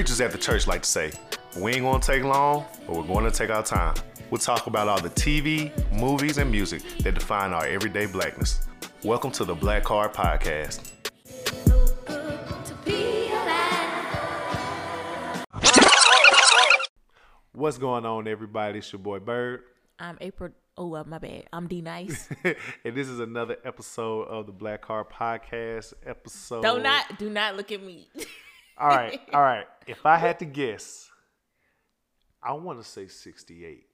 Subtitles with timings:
[0.00, 1.12] preachers at the church like to say,
[1.58, 3.94] we ain't gonna take long, but we're gonna take our time.
[4.30, 8.66] We'll talk about all the TV, movies, and music that define our everyday blackness.
[9.04, 10.92] Welcome to the Black Card Podcast.
[17.52, 18.78] What's going on, everybody?
[18.78, 19.64] It's your boy Bird.
[19.98, 20.48] I'm April.
[20.78, 21.44] Oh, my bad.
[21.52, 22.26] I'm D Nice.
[22.42, 25.92] and this is another episode of the Black Card Podcast.
[26.06, 26.62] Episode.
[26.62, 28.08] Do not, do not look at me.
[28.80, 29.66] all right, all right.
[29.86, 31.10] If I had to guess,
[32.42, 33.86] I want to say 68.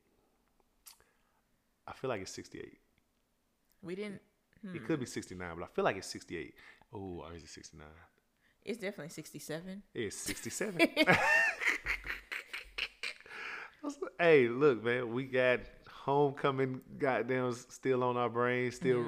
[1.89, 2.79] I feel like it's 68.
[3.83, 4.21] We didn't.
[4.75, 6.55] It could be 69, but I feel like it's 68.
[6.93, 7.87] Oh, or is it 69?
[8.65, 9.83] It's definitely 67.
[9.95, 10.81] It's 67.
[14.19, 19.05] hey, look, man, we got homecoming goddamn still on our brains, still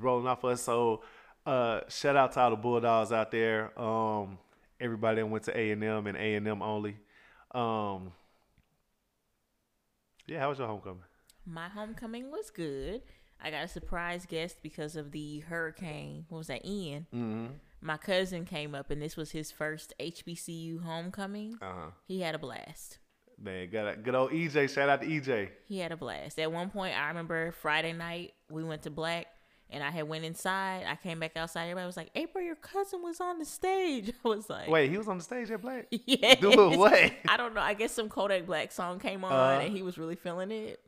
[0.00, 0.62] rolling off us.
[0.62, 1.02] So
[1.46, 3.78] uh shout out to all the Bulldogs out there.
[3.80, 4.38] Um
[4.80, 6.96] everybody that went to A and M and A and M only.
[7.52, 8.12] Um
[10.26, 11.04] Yeah, how was your homecoming?
[11.46, 13.02] My homecoming was good.
[13.40, 16.26] I got a surprise guest because of the hurricane.
[16.28, 16.64] What was that?
[16.66, 17.06] Ian.
[17.14, 17.46] Mm-hmm.
[17.80, 21.56] My cousin came up, and this was his first HBCU homecoming.
[21.62, 21.90] Uh-huh.
[22.06, 22.98] He had a blast.
[23.40, 24.70] Man, got a good old EJ.
[24.70, 25.50] Shout out to EJ.
[25.68, 26.40] He had a blast.
[26.40, 29.26] At one point, I remember Friday night we went to Black,
[29.70, 30.84] and I had went inside.
[30.88, 31.64] I came back outside.
[31.64, 34.98] Everybody was like, "April, your cousin was on the stage." I was like, Wait, he
[34.98, 35.86] was on the stage at Black?
[35.90, 37.12] yeah, Doing what?
[37.28, 37.60] I don't know.
[37.60, 39.60] I guess some Kodak Black song came on, Uh.
[39.60, 40.80] and he was really feeling it.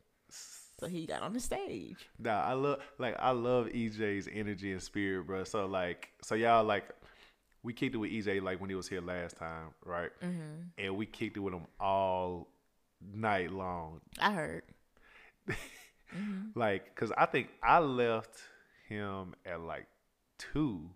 [0.79, 2.09] So he got on the stage.
[2.19, 5.45] Nah, I love like I love EJ's energy and spirit, bro.
[5.45, 6.85] So like, so y'all like,
[7.63, 10.09] we kicked it with EJ like when he was here last time, right?
[10.25, 10.63] Mm-hmm.
[10.79, 12.49] And we kicked it with him all
[13.15, 14.63] night long, I heard.
[16.55, 18.41] like, cause I think I left
[18.91, 19.87] him at like
[20.39, 20.91] two.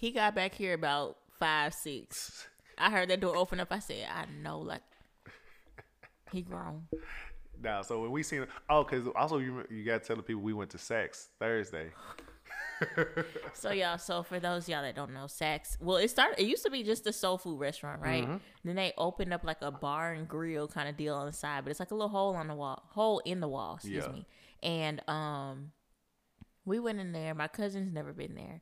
[0.00, 2.48] He got back here about five, six.
[2.78, 3.68] I heard that door open up.
[3.70, 4.82] I said, I know, like,
[6.32, 6.86] he grown.
[7.62, 10.52] Now, so when we seen oh, cause also you you gotta tell the people we
[10.52, 11.90] went to Saks Thursday.
[13.54, 16.40] So y'all, so for those y'all that don't know, Saks, well, it started.
[16.40, 18.22] It used to be just a soul food restaurant, right?
[18.22, 18.36] Mm-hmm.
[18.64, 21.64] Then they opened up like a bar and grill kind of deal on the side,
[21.64, 23.74] but it's like a little hole on the wall, hole in the wall.
[23.76, 24.12] Excuse Yeah.
[24.12, 24.26] me.
[24.62, 25.72] And um,
[26.68, 27.34] we went in there.
[27.34, 28.60] My cousin's never been there.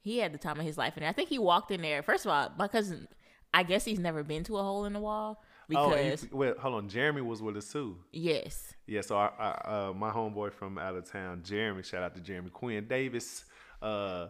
[0.00, 1.10] He had the time of his life, in there.
[1.10, 2.02] I think he walked in there.
[2.02, 3.08] First of all, my cousin,
[3.52, 5.42] I guess he's never been to a hole in the wall
[5.74, 7.96] Oh, because and you, wait, hold on, Jeremy was with us too.
[8.12, 9.48] yes, Yeah, so I, I,
[9.88, 13.44] uh, my homeboy from out of town, Jeremy, shout out to Jeremy Quinn Davis.
[13.82, 14.28] Uh,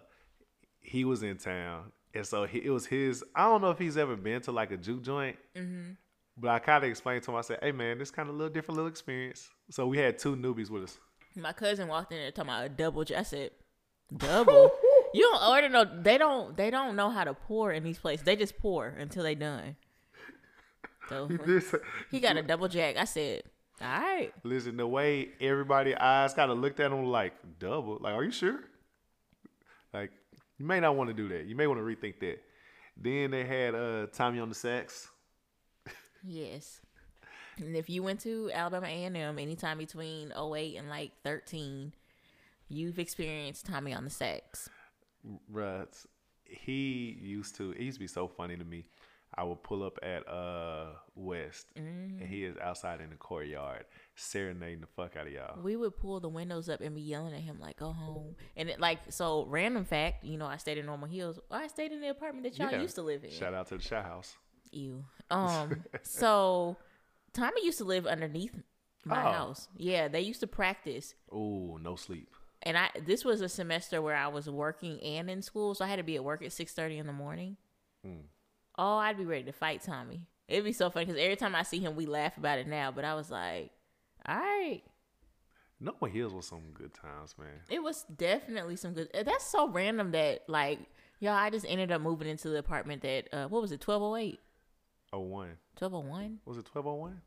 [0.81, 3.23] he was in town, and so he, it was his.
[3.35, 5.37] I don't know if he's ever been to like a juke joint,
[6.39, 7.37] but I kind of explained to him.
[7.37, 10.19] I said, "Hey, man, this kind of a little different little experience." So we had
[10.19, 10.99] two newbies with us.
[11.37, 13.05] My cousin walked in there talking about a double.
[13.17, 13.51] I said,
[14.17, 14.73] double.
[15.15, 15.85] you don't order no.
[16.03, 16.57] They don't.
[16.57, 18.25] They don't know how to pour in these places.
[18.25, 19.77] They just pour until they done.
[21.09, 21.75] So This,
[22.11, 22.97] he got a double jack.
[22.97, 23.43] I said,
[23.81, 24.33] all right.
[24.43, 27.99] listen, the way everybody eyes kind of looked at him like double.
[28.01, 28.61] Like, are you sure?
[29.93, 30.11] Like,
[30.59, 31.47] you may not want to do that.
[31.47, 32.39] You may want to rethink that.
[32.97, 35.09] Then they had uh Tommy on the sax.
[36.25, 36.81] Yes.
[37.59, 41.93] And if you went to Alabama A and M anytime between 08 and like 13,
[42.69, 44.69] you've experienced Tommy on the sax.
[45.53, 45.87] Bruh,
[46.45, 47.73] he used to.
[47.73, 48.85] It used to be so funny to me.
[49.39, 50.87] I would pull up at uh
[51.17, 53.85] West, and he is outside in the courtyard
[54.15, 55.61] serenading the fuck out of y'all.
[55.63, 58.69] We would pull the windows up and be yelling at him like, "Go home!" And
[58.71, 61.39] it, like, so random fact, you know, I stayed in Normal Hills.
[61.51, 62.81] I stayed in the apartment that y'all Yeah.
[62.81, 63.31] used to live in.
[63.31, 64.37] Shout out to the Shy House.
[64.71, 65.05] You.
[65.31, 65.85] Um.
[66.03, 66.77] so
[67.37, 68.61] Tommy used to live underneath
[69.05, 69.33] my Oh.
[69.33, 69.69] house.
[69.77, 71.15] Yeah, they used to practice.
[71.33, 72.29] Ooh, no sleep.
[72.63, 75.89] And I this was a semester where I was working and in school, so I
[75.89, 77.57] had to be at work at six thirty in the morning.
[78.79, 80.27] Oh, I'd be ready to fight Tommy.
[80.49, 82.91] It'd be so funny because every time I see him, we laugh about it now.
[82.93, 83.71] But I was like,
[84.29, 84.83] all right,
[85.81, 87.61] Normal Hills was some good times, man.
[87.69, 89.09] it was definitely some good.
[89.13, 90.79] That's so random that like,
[91.21, 94.41] y'all, I just ended up moving into the apartment that uh, what was it, 1208,
[95.13, 95.57] Oh one.
[95.79, 97.01] 1201, Was it twelve oh one?
[97.01, 97.21] Was it twelve oh nine?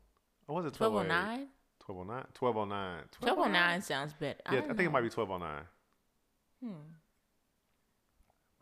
[0.50, 1.48] 1209.
[1.90, 2.24] Oh nine.
[2.34, 3.02] Twelve oh nine.
[3.18, 4.40] 1209 sounds better.
[4.50, 5.62] Yeah, I, think it might be twelve oh nine.
[6.62, 6.72] Hmm.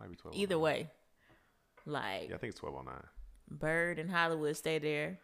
[0.00, 0.37] Might be twelve.
[0.37, 0.88] Either way,
[1.87, 3.05] like Yeah, I think it's twelve oh nine.
[3.50, 5.19] Bird and Hollywood stay there.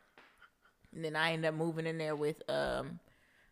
[0.95, 3.01] And then I end up moving in there with um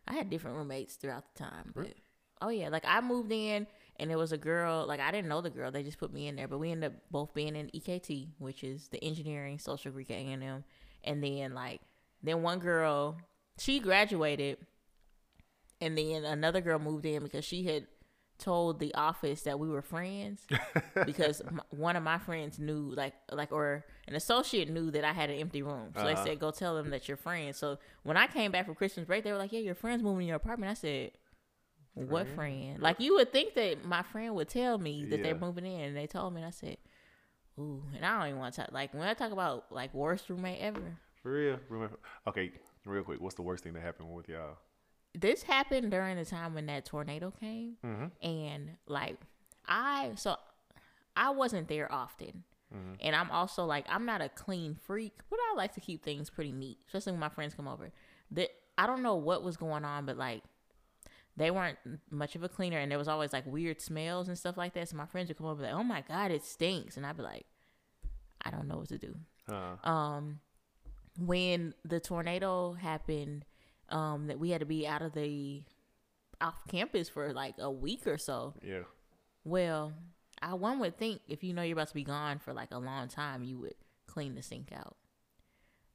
[0.07, 1.71] I had different roommates throughout the time.
[1.73, 1.93] But
[2.41, 3.67] oh yeah, like I moved in
[3.97, 6.27] and there was a girl, like I didn't know the girl, they just put me
[6.27, 6.47] in there.
[6.47, 10.17] But we ended up both being in EKT, which is the engineering social Greek at
[10.17, 10.63] A&M.
[11.03, 11.81] And then like
[12.23, 13.17] then one girl,
[13.57, 14.57] she graduated
[15.81, 17.87] and then another girl moved in because she had
[18.37, 20.47] told the office that we were friends
[21.05, 25.11] because m- one of my friends knew, like, like, or an associate knew that I
[25.13, 25.93] had an empty room.
[25.95, 26.23] So they Uh-huh.
[26.23, 29.23] said, "Go tell them that you're friends." So when I came back from Christmas break,
[29.23, 31.11] they were like, "Yeah, your friend's moving in your apartment." I said,
[31.95, 35.65] "What friend?" Like you would think that my friend would tell me that they're moving
[35.65, 36.77] in, and they told me, and I said,
[37.59, 38.71] "Ooh," and I don't even want to talk.
[38.71, 41.57] Like when I talk about like worst roommate ever, For real?
[41.69, 41.97] Remember?
[42.27, 42.51] Okay,
[42.85, 43.19] real quick.
[43.21, 44.57] What's the worst thing that happened with y'all?
[45.15, 48.05] this happened during the time when that tornado came Mm-hmm.
[48.27, 49.15] and like
[49.67, 50.35] i so
[51.15, 52.43] i wasn't there often
[52.75, 52.93] Mm-hmm.
[52.99, 56.31] and i'm also like i'm not a clean freak but i like to keep things
[56.31, 57.91] pretty neat especially when my friends come over
[58.31, 58.49] that
[58.79, 60.41] i don't know what was going on but like
[61.37, 61.77] they weren't
[62.09, 64.89] much of a cleaner and there was always like weird smells and stuff like that
[64.89, 67.21] so my friends would come over like oh my god it stinks and i'd be
[67.21, 67.45] like
[68.43, 69.15] i don't know what to do
[69.47, 70.39] Uh, um
[71.17, 73.45] when the tornado happened
[73.89, 75.63] um that we had to be out of the
[76.41, 78.81] off campus for like a week or so yeah.
[79.43, 79.93] well
[80.41, 82.77] i one would think if you know you're about to be gone for like a
[82.77, 83.75] long time you would
[84.07, 84.95] clean the sink out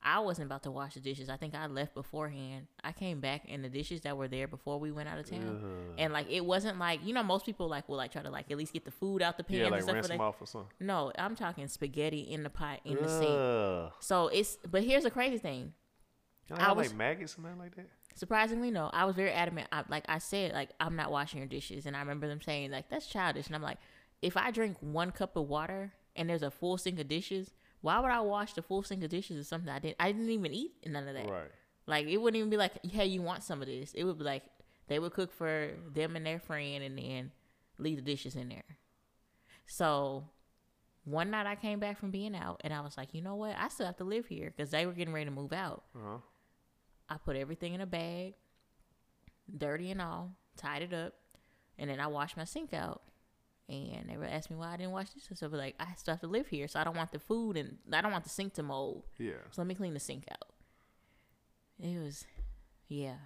[0.03, 3.43] i wasn't about to wash the dishes i think i left beforehand i came back
[3.49, 5.95] and the dishes that were there before we went out of town Ugh.
[5.99, 8.51] and like it wasn't like you know most people like will like try to like
[8.51, 10.47] at least get the food out the pans Yeah, and stuff rinse them off or
[10.47, 10.71] something.
[10.81, 15.11] no i'm talking spaghetti in the pot in the sink so it's but here's the
[15.11, 15.73] crazy thing
[16.49, 17.89] Y'all I was- like maggots and nothing like that?
[18.15, 18.89] Surprisingly, no.
[18.93, 19.69] I was very adamant.
[19.71, 22.71] I, like I said, like I'm not washing your dishes, and I remember them saying
[22.71, 23.77] like that's childish, and I'm like,
[24.23, 28.01] if I drink one cup of water and there's a full sink of dishes, why
[28.01, 29.39] would I wash the full sink of dishes?
[29.39, 29.97] Or something I didn't.
[30.01, 31.29] I didn't even eat none of that.
[31.29, 31.51] Right.
[31.87, 33.95] Like it wouldn't even be like, hey, you want some of this?
[33.95, 34.43] It would be like
[34.89, 37.33] they would cook for them and their friend, and then
[37.79, 38.65] leave the dishes in there.
[39.67, 40.25] So
[41.05, 43.55] one night I came back from being out, and I was like, you know what?
[43.59, 45.85] I still have to live here because they were getting ready to move out.
[45.95, 46.19] Uh-huh.
[47.09, 48.35] I put everything in a bag,
[49.57, 51.15] dirty and all, tied it up,
[51.79, 53.03] and then I washed my sink out.
[53.69, 55.29] And they would ask me why I didn't wash this.
[55.39, 57.19] So I was like, I still have to live here, so I don't want the
[57.19, 59.05] food and I don't want the sink to mold.
[59.19, 59.33] Yeah.
[59.51, 60.49] So let me clean the sink out.
[61.79, 62.25] It was,
[62.89, 63.17] yeah.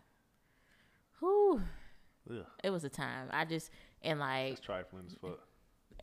[1.20, 1.62] Whew.
[2.30, 2.44] Ugh.
[2.62, 3.28] It was a time.
[3.30, 3.70] I just
[4.02, 5.38] and like It's trifling as fuck.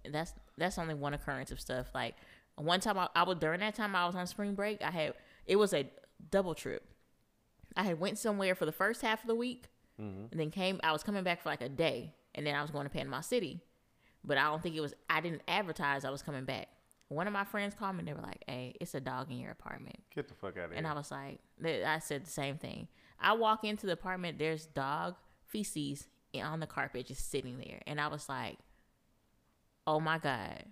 [0.09, 1.87] that's that's only one occurrence of stuff.
[1.93, 2.15] Like
[2.55, 4.81] one time I, I was during that time I was on spring break.
[4.81, 5.13] I had
[5.45, 5.89] it was a
[6.31, 6.83] double trip.
[7.75, 9.65] I had went somewhere for the first half of the week,
[10.01, 10.27] Mm-hmm.
[10.31, 10.79] and then came.
[10.81, 13.19] I was coming back for like a day, and then I was going to Panama
[13.19, 13.61] City.
[14.23, 14.93] But I don't think it was.
[15.09, 16.67] I didn't advertise I was coming back.
[17.07, 17.99] One of my friends called me.
[17.99, 20.65] and They were like, "Hey, it's a dog in your apartment." Get the fuck out
[20.65, 20.77] of here.
[20.77, 22.87] And I was like, I said the same thing.
[23.19, 25.15] I walk into the apartment, there's dog
[25.47, 27.81] feces on the carpet just sitting there.
[27.87, 28.57] And I was like,
[29.87, 30.63] oh my God.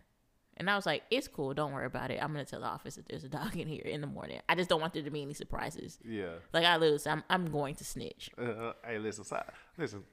[0.60, 1.54] And I was like, it's cool.
[1.54, 2.20] Don't worry about it.
[2.24, 4.40] I'm going to tell the office that there's a dog in here in the morning.
[4.50, 6.00] I just don't want there to be any surprises.
[6.04, 6.36] yeah.
[6.54, 7.06] Like, I lose.
[7.06, 8.32] I'm, I'm going to snitch.
[8.38, 9.24] Uh, hey, listen.
[9.24, 9.44] So,
[9.78, 10.04] listen.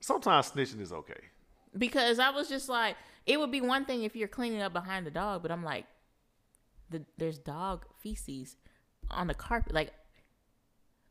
[0.00, 1.20] Sometimes snitching is okay.
[1.76, 5.06] Because I was just like, it would be one thing if you're cleaning up behind
[5.06, 5.86] the dog, but I'm like,
[6.90, 8.56] the, there's dog feces
[9.10, 9.74] on the carpet.
[9.74, 9.92] Like,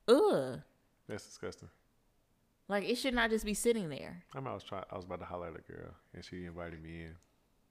[0.07, 0.61] ugh.
[1.07, 1.69] That's disgusting.
[2.69, 4.23] Like, it should not just be sitting there.
[4.33, 4.85] I, remember I was trying.
[4.89, 7.15] I was about to holler at a girl, and she invited me in.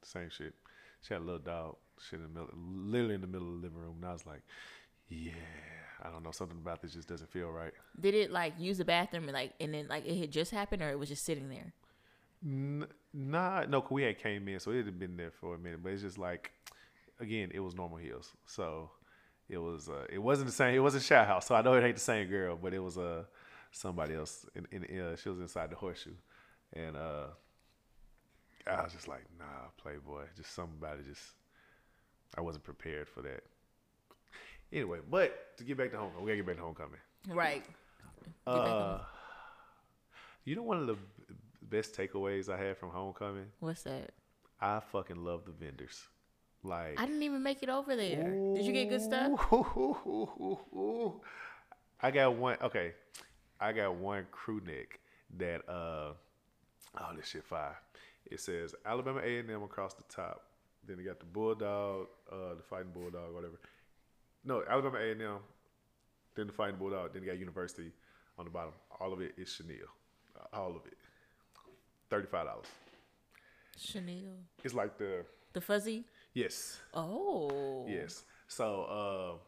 [0.02, 0.54] Same shit.
[1.00, 1.76] She had a little dog.
[2.08, 4.26] Shit in the middle, literally in the middle of the living room, and I was
[4.26, 4.42] like,
[5.08, 5.32] "Yeah,
[6.02, 6.32] I don't know.
[6.32, 9.52] Something about this just doesn't feel right." Did it like use the bathroom and like
[9.60, 11.72] and then like it had just happened or it was just sitting there?
[12.44, 15.58] N- nah, no, 'cause we had came in, so it had been there for a
[15.58, 15.82] minute.
[15.82, 16.52] But it's just like,
[17.20, 18.90] again, it was normal hills, so
[19.48, 19.88] it was.
[19.88, 20.74] Uh, it wasn't the same.
[20.74, 22.98] It wasn't Shout House, so I know it ain't the same girl, but it was
[22.98, 23.24] uh
[23.70, 24.46] somebody else.
[24.54, 26.14] In, in uh, she was inside the horseshoe,
[26.72, 27.26] and uh,
[28.66, 30.24] I was just like, nah, Playboy.
[30.36, 31.06] Just something about it.
[31.06, 31.22] Just
[32.36, 33.42] I wasn't prepared for that.
[34.72, 37.00] Anyway, but to get back to home, we gotta get back to homecoming.
[37.28, 37.62] Right.
[38.46, 39.00] Uh,
[40.44, 41.34] you know, one of the b-
[41.72, 43.46] best takeaways I had from homecoming.
[43.60, 44.10] What's that?
[44.60, 46.00] I fucking love the vendors.
[46.62, 48.30] Like, I didn't even make it over there.
[48.54, 49.32] Did you get good stuff?
[52.00, 52.56] I got one.
[52.62, 52.92] Okay,
[53.58, 55.00] I got one crew neck
[55.38, 55.68] that.
[55.68, 56.12] uh
[57.00, 57.78] Oh, this shit fire.
[58.30, 60.42] It says Alabama A and M across the top.
[60.86, 63.58] Then you got the Bulldog, uh, the Fighting Bulldog, whatever.
[64.44, 65.38] No, Alabama A and M.
[66.34, 67.14] Then the Fighting Bulldog.
[67.14, 67.90] Then you got University
[68.38, 68.74] on the bottom.
[69.00, 69.88] All of it is Chanel.
[70.52, 70.98] All of it.
[72.12, 72.66] Thirty-five dollars.
[73.80, 74.36] Chanel.
[74.62, 76.04] It's like the The fuzzy?
[76.34, 76.78] yes.
[76.92, 77.86] Oh.
[77.88, 78.24] Yes.
[78.48, 79.38] So uh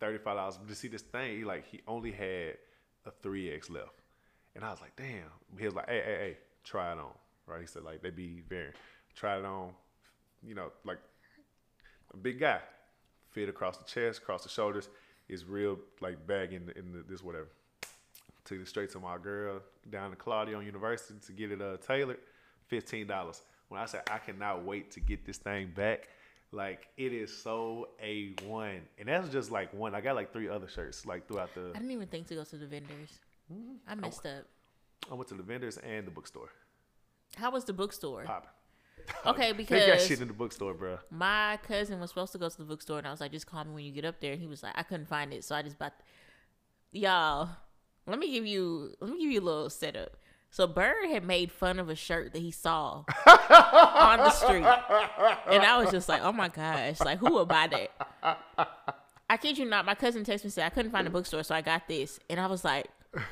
[0.00, 0.56] thirty-five dollars.
[0.56, 2.56] But to see this thing, he like he only had
[3.04, 4.00] a three X left.
[4.56, 5.30] And I was like, damn.
[5.58, 7.12] He was like, hey, hey, hey, try it on.
[7.46, 7.60] Right?
[7.60, 8.72] He said, like, they be very
[9.14, 9.72] try it on,
[10.42, 10.98] you know, like
[12.14, 12.60] a big guy.
[13.32, 14.88] Fit across the chest, across the shoulders,
[15.28, 17.48] is real like bag in the, in the, this whatever.
[18.48, 22.16] Took it straight to my girl down to Claudio University to get it uh, tailored.
[22.66, 23.42] Fifteen dollars.
[23.68, 26.08] When I said I cannot wait to get this thing back,
[26.50, 29.94] like it is so a one, and that's just like one.
[29.94, 31.72] I got like three other shirts like throughout the.
[31.74, 33.18] I didn't even think to go to the vendors.
[33.52, 33.72] Mm-hmm.
[33.86, 34.44] I messed up.
[35.10, 36.48] I went to the vendors and the bookstore.
[37.36, 38.24] How was the bookstore?
[38.24, 38.50] Popping.
[39.26, 40.98] Okay, because They got shit in the bookstore, bro.
[41.10, 43.64] my cousin was supposed to go to the bookstore, and I was like, just call
[43.64, 44.32] me when you get up there.
[44.32, 45.94] And he was like, I couldn't find it, so I just bought.
[46.92, 47.48] Y'all,
[48.08, 50.16] let me give you let me give you a little setup.
[50.50, 55.62] So Bird had made fun of a shirt that he saw on the street, and
[55.62, 58.38] I was just like, oh my gosh, like who would buy that?
[59.30, 61.42] I kid you not, my cousin texted me and said I couldn't find a bookstore,
[61.42, 62.86] so I got this, and I was like.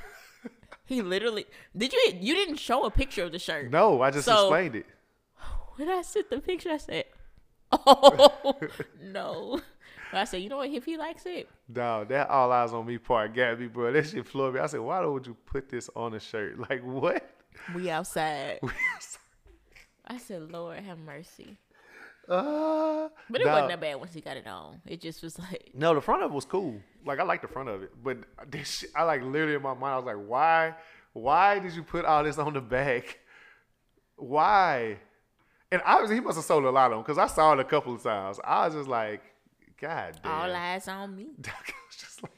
[0.89, 3.73] He literally did you you didn't show a picture of the shirt.
[3.73, 4.87] No, I just So- explained it.
[5.75, 7.07] When I sent the picture, I said,
[7.73, 8.57] "Oh
[9.03, 9.61] no!"
[10.19, 10.71] I said, "You know what?
[10.71, 13.93] If he likes it, Dog, that all eyes on me part got me, bro.
[13.93, 14.61] That shit floored me.
[14.61, 16.59] I said, why don't you put this on a shirt?
[16.71, 17.29] Like what?
[17.75, 18.61] we outside."
[20.07, 21.57] I said, "Lord have mercy."
[22.29, 23.53] uh, But it dog.
[23.55, 24.81] wasn't that bad once he got it on.
[24.87, 26.81] It just was like, No, the front of it was cool.
[27.05, 28.19] Like I like the front of it, but
[28.51, 30.75] this shit, I like literally in my mind, I was like, why?
[31.13, 33.19] Why did you put all this on the back?
[34.17, 34.99] Why?
[35.71, 37.65] And obviously he must have sold a lot of them because I saw it a
[37.65, 38.39] couple of times.
[38.45, 39.23] I was just like,
[39.81, 40.33] God damn.
[40.33, 41.27] all eyes on me.
[41.99, 42.33] Just like,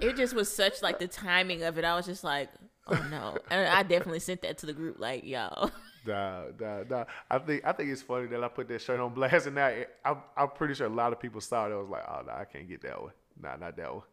[0.00, 1.84] It just was such like the timing of it.
[1.84, 2.48] I was just like,
[2.86, 5.70] "Oh no!" And I definitely sent that to the group, like, "Yo."
[6.06, 7.04] Nah, nah, nah.
[7.30, 9.70] I think I think it's funny that I put that shirt on blast, and now
[10.04, 11.72] I'm I'm pretty sure a lot of people saw it.
[11.72, 13.12] I was like, oh no, I can't get that one.
[13.42, 14.04] Nah, not that one.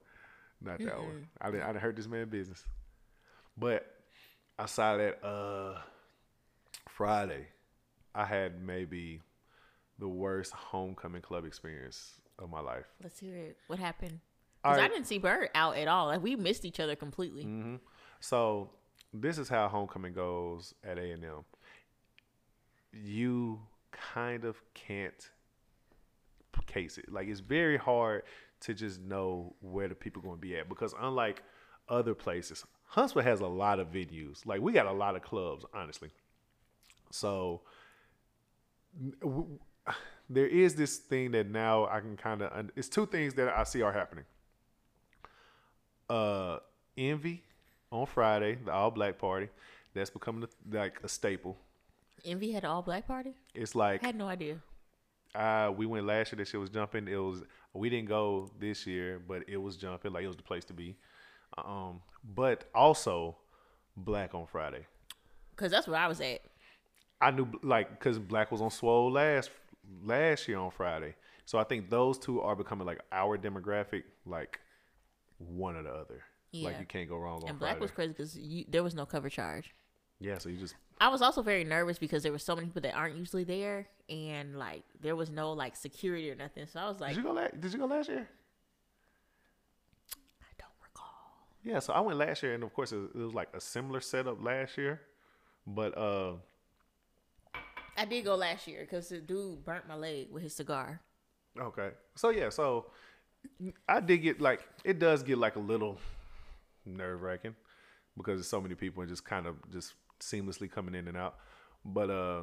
[0.62, 1.28] Not that one.
[1.40, 2.66] I didn't I didn't hurt this man business.
[3.56, 3.86] But
[4.60, 5.80] I saw that uh
[6.90, 7.48] Friday,
[8.14, 9.22] I had maybe
[10.00, 12.86] the worst homecoming club experience of my life.
[13.02, 13.58] Let's hear it.
[13.68, 14.20] What happened?
[14.62, 16.08] Because I didn't see Bird out at all.
[16.08, 17.44] Like we missed each other completely.
[17.44, 17.76] Mm-hmm.
[18.20, 18.72] So
[19.14, 21.46] this is how homecoming goes at A and M.
[22.92, 23.60] You
[23.92, 25.30] kind of can't
[26.66, 27.12] case it.
[27.12, 28.24] Like it's very hard
[28.62, 31.44] to just know where the people going to be at because unlike
[31.90, 34.46] other places, Huntsville has a lot of venues.
[34.46, 36.10] Like we got a lot of clubs, honestly.
[37.12, 37.62] So
[40.30, 42.72] there is this thing that now I can kind of.
[42.76, 44.26] It's two things that I see are happening.
[46.10, 46.60] Uh,
[46.98, 47.44] Envy
[47.92, 49.50] on Friday, the all black party,
[49.94, 51.58] that's becoming like a staple.
[52.24, 53.34] Envy had an all black party.
[53.54, 54.58] It's like I had no idea.
[55.36, 56.38] uh, we went last year.
[56.38, 57.08] That shit was jumping.
[57.08, 60.14] It was we didn't go this year, but it was jumping.
[60.14, 60.96] Like it was the place to be.
[61.58, 62.02] Um,
[62.36, 63.36] but also
[63.98, 64.86] Black on Friday.
[65.56, 66.42] Cause that's where I was at.
[67.22, 69.50] I knew like because Black was on Swole last
[70.04, 71.16] last year on Friday.
[71.46, 74.60] So I think those two are becoming like our demographic, like
[75.38, 76.24] one or the other.
[76.54, 77.82] Like you can't go wrong on And Black Friday.
[77.82, 78.40] was crazy because
[78.70, 79.76] there was no cover charge.
[80.20, 82.82] yeah, so you just I was also very nervous because there were so many people
[82.84, 86.66] that aren't usually there, and like there was no like security or nothing.
[86.68, 87.60] So I was like, did you go last?
[87.60, 88.26] Did you go last year?
[90.42, 91.12] I don't recall.
[91.64, 94.00] Yeah, so I went last year, and of course it it was like a similar
[94.00, 95.02] setup last year,
[95.68, 96.34] but uh,
[97.98, 101.02] I did go last year because the dude burnt my leg with his cigar.
[101.60, 101.92] Okay.
[102.16, 102.88] So yeah, so
[103.88, 105.98] I did get like it does get like a little
[106.86, 107.56] nerve wracking
[108.18, 111.36] because there's so many people and just kind of just seamlessly coming in and out.
[111.84, 112.42] But uh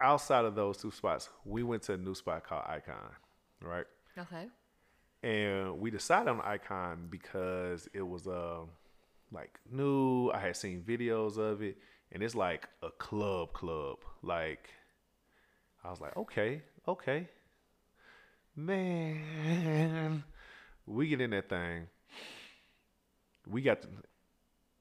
[0.00, 2.96] outside of those two spots, we went to a new spot called Icon,
[3.62, 3.86] right?
[4.18, 4.48] Okay.
[5.22, 8.60] And we decided on Icon because it was uh
[9.30, 10.30] like new.
[10.30, 11.78] I had seen videos of it
[12.12, 13.98] and it's like a club club.
[14.22, 14.68] Like
[15.84, 17.28] I was like, okay, okay.
[18.54, 20.22] Man,
[20.86, 21.86] we get in that thing.
[23.48, 23.88] We got the,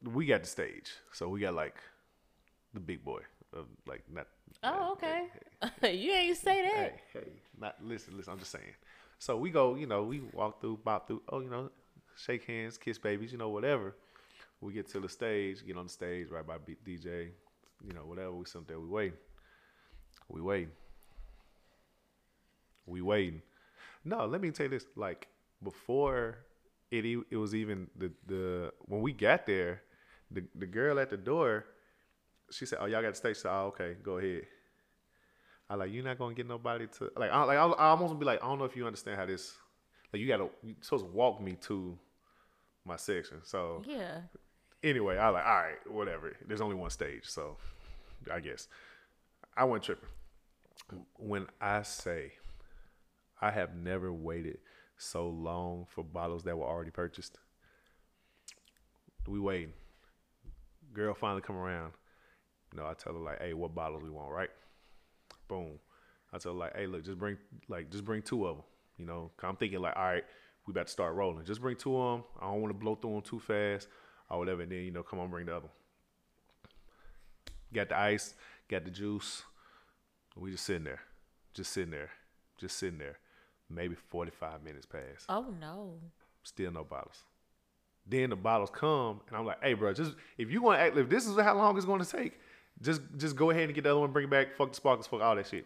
[0.09, 1.75] we got the stage, so we got like
[2.73, 3.21] the big boy
[3.53, 4.27] of like not.
[4.63, 5.27] Oh, hey,
[5.63, 5.95] okay.
[5.97, 6.73] you ain't say that.
[6.73, 8.33] Hey, hey, not listen, listen.
[8.33, 8.75] I'm just saying.
[9.19, 11.21] So we go, you know, we walk through, bop through.
[11.29, 11.69] Oh, you know,
[12.15, 13.95] shake hands, kiss babies, you know, whatever.
[14.61, 17.31] We get to the stage, get on the stage right by B- DJ,
[17.83, 18.31] you know, whatever.
[18.31, 19.13] We sit there, we wait,
[20.29, 20.69] we wait,
[22.85, 23.41] we waiting.
[24.05, 24.85] No, let me tell you this.
[24.95, 25.27] Like
[25.63, 26.37] before
[26.91, 29.81] it, it was even the the when we got there,
[30.29, 31.65] the the girl at the door,
[32.51, 34.43] she said, "Oh, y'all got stage." She said, "Oh, okay, go ahead."
[35.69, 37.31] I like you're not gonna get nobody to like.
[37.31, 39.53] I like I, I almost be like I don't know if you understand how this.
[40.11, 41.97] Like you gotta you supposed to walk me to
[42.85, 43.37] my section.
[43.43, 44.21] So Yeah.
[44.83, 46.35] Anyway, I like all right, whatever.
[46.47, 47.57] There's only one stage, so
[48.31, 48.67] I guess
[49.55, 50.09] I went tripping.
[51.17, 52.33] When I say
[53.41, 54.59] I have never waited
[54.97, 57.39] so long for bottles that were already purchased.
[59.27, 59.73] We waiting.
[60.93, 61.93] Girl finally come around.
[62.71, 64.49] You know, I tell her like, hey, what bottles we want, right?
[65.47, 65.79] Boom.
[66.31, 68.65] I tell her like, hey, look, just bring like just bring two of them.
[68.97, 70.23] You know, I'm thinking like, all right,
[70.67, 71.45] we about to start rolling.
[71.45, 72.25] Just bring two of them.
[72.39, 73.87] I don't want to blow through them too fast
[74.31, 74.61] or whatever.
[74.63, 75.65] And then you know, come on, bring the other.
[75.65, 75.71] one.
[77.73, 78.33] Got the ice,
[78.69, 79.43] got the juice.
[80.35, 81.01] We just sitting there,
[81.53, 82.09] just sitting there,
[82.57, 83.17] just sitting there.
[83.69, 85.25] Maybe 45 minutes pass.
[85.29, 85.93] Oh no.
[86.43, 87.23] Still no bottles.
[88.05, 90.97] Then the bottles come, and I'm like, "Hey, bro, just if you want to act,
[90.97, 92.39] if this is how long it's going to take,
[92.81, 95.07] just just go ahead and get the other one, bring it back, fuck the sparkles,
[95.07, 95.65] fuck all that shit."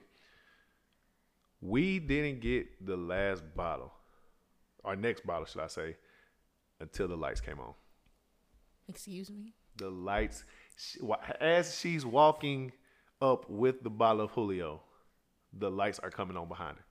[1.61, 3.91] We didn't get the last bottle,
[4.83, 5.95] our next bottle, should I say,
[6.79, 7.73] until the lights came on.
[8.87, 9.53] Excuse me.
[9.77, 10.43] The lights,
[10.77, 10.99] she,
[11.41, 12.71] as she's walking
[13.21, 14.81] up with the bottle of Julio,
[15.51, 16.85] the lights are coming on behind her.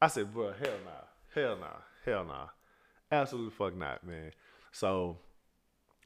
[0.00, 2.46] I said, bro, hell nah, hell nah, hell nah,
[3.10, 4.32] absolutely fuck not, man.
[4.72, 5.18] So,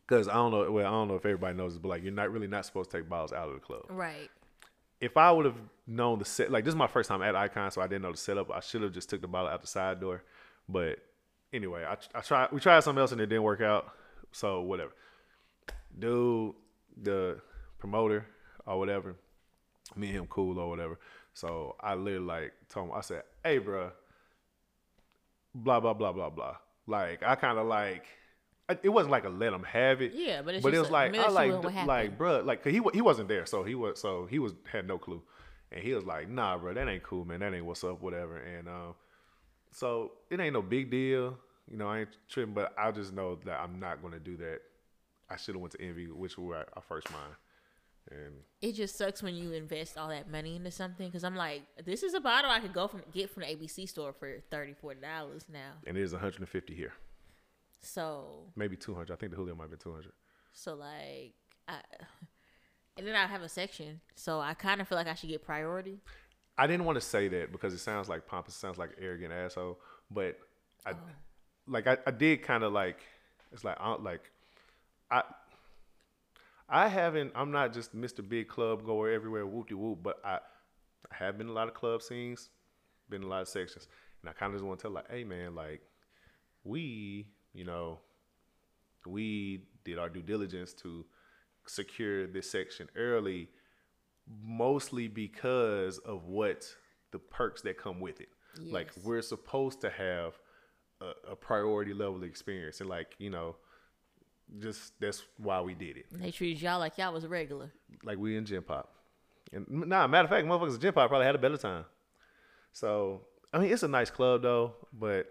[0.07, 2.13] cause I don't know, well, I don't know if everybody knows this, but like, you're
[2.13, 3.83] not really not supposed to take bottles out of the club.
[3.89, 4.31] Right.
[5.01, 7.71] If I would have known the set, like this is my first time at Icon,
[7.71, 8.51] so I didn't know the setup.
[8.51, 10.23] I should have just took the bottle out the side door.
[10.69, 10.99] But
[11.55, 12.53] anyway, I I tried.
[12.53, 13.93] We tried something else and it didn't work out.
[14.33, 14.93] So whatever.
[15.99, 16.55] Dude,
[17.03, 17.41] the
[17.79, 18.27] promoter
[18.67, 19.17] or whatever,
[19.97, 20.99] me and him cool or whatever.
[21.35, 23.91] So I literally like told him, I said, "Hey, bro,
[25.55, 26.57] blah blah blah blah blah."
[26.87, 28.07] Like I kind of like.
[28.85, 30.13] It wasn't like a let him have it.
[30.15, 32.73] Yeah, but it's but it just was like I like what like bruh, like 'cause
[32.73, 35.21] he he wasn't there, so he was so he was had no clue,
[35.73, 38.37] and he was like, nah, bro, that ain't cool, man, that ain't what's up, whatever,
[38.37, 38.95] and um,
[39.73, 41.37] so it ain't no big deal,
[41.71, 44.61] you know, I ain't tripping, but I just know that I'm not gonna do that.
[45.31, 47.37] I should have went to Envy, which were our- first mine,
[48.11, 51.63] and It just sucks when you invest all that money into something because I'm like,
[51.85, 54.75] this is a bottle I could go from get from the ABC store for 30
[55.01, 55.75] dollars now.
[55.87, 56.93] and it is 150 here,
[57.81, 59.13] So maybe 200.
[59.13, 60.13] I think the Julio might be 200.
[60.53, 61.35] so like
[61.69, 61.81] I
[62.97, 65.43] and then I have a section, so I kind of feel like I should get
[65.45, 66.01] priority.
[66.59, 69.33] I didn't want to say that because it sounds like pompous, it sounds like arrogant
[69.33, 69.81] asshole.
[70.11, 70.39] But
[70.85, 70.97] I, oh.
[71.67, 72.99] Like, I, I did kind of like,
[73.53, 74.31] it's like, I, like,
[75.11, 75.23] I,
[76.69, 77.33] I haven't.
[77.35, 78.27] I'm not just Mr.
[78.27, 79.99] Big Club goer everywhere, whoop de whoop.
[80.03, 80.39] But I,
[81.11, 82.49] I have been a lot of club scenes,
[83.09, 83.89] been a lot of sections,
[84.23, 85.81] and I kind of just want to tell like, hey man, like,
[86.63, 87.99] we, you know,
[89.05, 91.05] we did our due diligence to
[91.67, 93.49] secure this section early
[94.45, 96.65] mostly because of what
[97.11, 98.29] the perks that come with it.
[98.59, 100.39] Like we're supposed to have
[101.01, 103.57] a, a priority level experience, and like you know,
[104.59, 106.07] just that's why we did it.
[106.13, 107.73] They treated y'all like y'all was regular.
[108.05, 108.93] Like we in Gym Pop,
[109.53, 111.85] and nah, matter of fact, motherfuckers in Gym Pop probably had a better time.
[112.73, 115.27] So I mean, it's a nice club though, but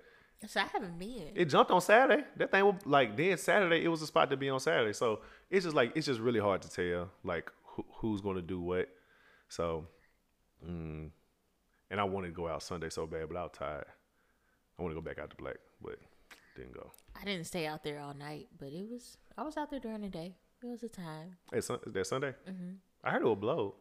[0.48, 1.30] So I haven't been.
[1.36, 2.24] it jumped on Saturday.
[2.38, 3.84] That thing was like then Saturday.
[3.84, 4.94] It was a spot to be on Saturday.
[4.94, 8.42] So it's just like it's just really hard to tell like who, who's going to
[8.42, 8.90] do what.
[9.48, 9.88] So,
[10.68, 11.10] mm,
[11.90, 13.86] and I wanted to go out Sunday so bad, but I was tired.
[14.80, 15.98] I want to go back out to black, but
[16.56, 16.90] didn't go.
[17.20, 20.02] I didn't stay out there all night, but it was I was out there during
[20.02, 20.36] the day.
[20.64, 21.38] It was a time.
[21.52, 22.34] Hey, sun, that Sunday.
[22.50, 22.72] Mm-hmm.
[23.04, 23.76] I heard it would blow.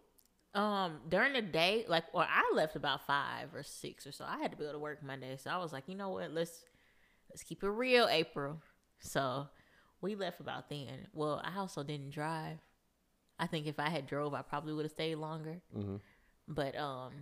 [0.55, 4.25] Um, during the day, like, or I left about five or six or so.
[4.27, 6.33] I had to be able to work Monday, so I was like, you know what?
[6.33, 6.65] Let's
[7.31, 8.61] let's keep it real, April.
[9.01, 9.47] So
[10.01, 11.07] we left about then.
[11.13, 12.59] Well, I also didn't drive.
[13.39, 15.61] I think if I had drove, I probably would have stayed longer.
[16.49, 17.13] But um,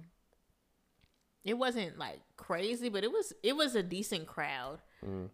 [1.46, 4.80] it wasn't like crazy, but it was it was a decent crowd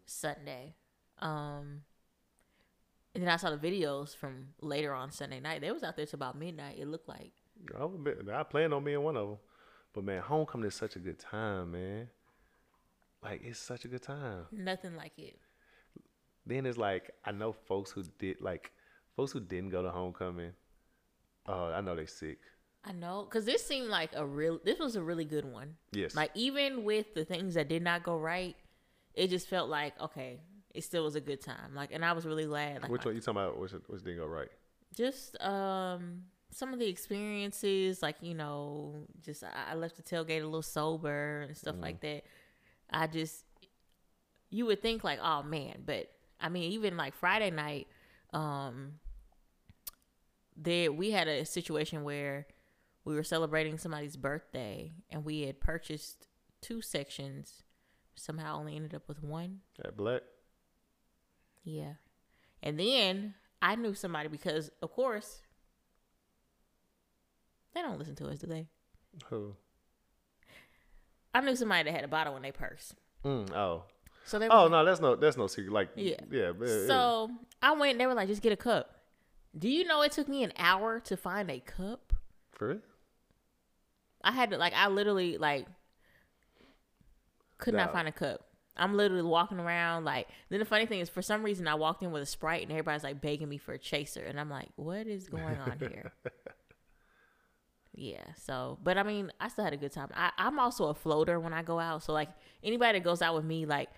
[0.06, 0.74] Sunday.
[1.18, 1.82] Um,
[3.14, 5.60] and then I saw the videos from later on Sunday night.
[5.62, 6.76] They was out there till about midnight.
[6.78, 7.32] It looked like.
[7.78, 7.86] I,
[8.38, 9.38] I planned on being one of them,
[9.94, 12.08] but man, homecoming is such a good time, man.
[13.22, 14.46] Like it's such a good time.
[14.52, 15.38] Nothing like it.
[16.44, 18.72] then it's like I know folks who did like
[19.16, 20.52] folks who didn't go to homecoming.
[21.46, 22.38] Oh, I know they sick.
[22.84, 24.58] I know, cause this seemed like a real.
[24.64, 25.76] This was a really good one.
[25.92, 26.16] Yes.
[26.16, 28.56] Like even with the things that did not go right,
[29.14, 30.40] it just felt like okay,
[30.74, 31.74] it still was a good time.
[31.74, 32.82] Like, and I was really glad.
[32.82, 33.58] Like, Which one you talking about?
[33.60, 34.48] Which which didn't go right?
[34.94, 40.42] just um some of the experiences, like you know, just I I left the tailgate
[40.42, 42.24] a little sober and stuff like that.
[42.90, 43.44] I just
[44.50, 47.86] you would think like, oh man, but I mean, even like Friday night,
[48.34, 48.94] um,
[50.56, 52.46] there we had a situation where
[53.04, 56.28] we were celebrating somebody's birthday and we had purchased
[56.60, 57.62] two sections.
[58.14, 59.60] Somehow only ended up with one.
[59.84, 60.22] At black.
[61.64, 61.94] Yeah.
[62.62, 65.40] And then I knew somebody because, of course,
[67.74, 68.68] they don't listen to us, do they?
[69.30, 69.56] Who?
[71.34, 72.94] I knew somebody that had a bottle in their purse.
[73.24, 73.84] Mm, oh,
[74.24, 75.72] So they Oh no, that's no that's no secret.
[75.72, 76.16] Like Yeah.
[76.30, 76.86] yeah, yeah, yeah.
[76.86, 77.30] So
[77.62, 78.94] I went and they were like, just get a cup.
[79.56, 82.12] Do you know it took me an hour to find a cup?
[82.52, 82.78] for real.
[84.24, 85.66] I had to like I literally like
[87.58, 88.40] could not find a cup.
[88.76, 92.02] I'm literally walking around like then the funny thing is for some reason I walked
[92.02, 94.68] in with a sprite and everybody's like begging me for a chaser and I'm like,
[94.76, 96.12] what is going on here?
[97.94, 100.08] yeah, so but I mean I still had a good time.
[100.14, 102.02] I, I'm also a floater when I go out.
[102.02, 102.30] So like
[102.62, 103.90] anybody that goes out with me, like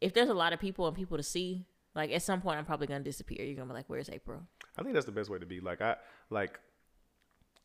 [0.00, 2.64] if there's a lot of people and people to see, like at some point I'm
[2.64, 3.44] probably gonna disappear.
[3.44, 4.40] You're gonna be like, Where's April?
[4.78, 5.60] I think that's the best way to be.
[5.60, 5.96] Like I
[6.30, 6.58] like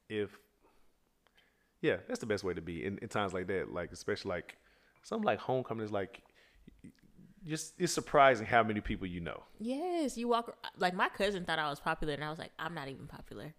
[0.10, 0.38] if
[1.88, 3.72] yeah, that's the best way to be in, in times like that.
[3.72, 4.58] Like especially like
[5.04, 6.22] something like homecoming is like
[7.46, 9.44] just it's surprising how many people you know.
[9.60, 12.74] Yes, you walk like my cousin thought I was popular, and I was like, I'm
[12.74, 13.54] not even popular.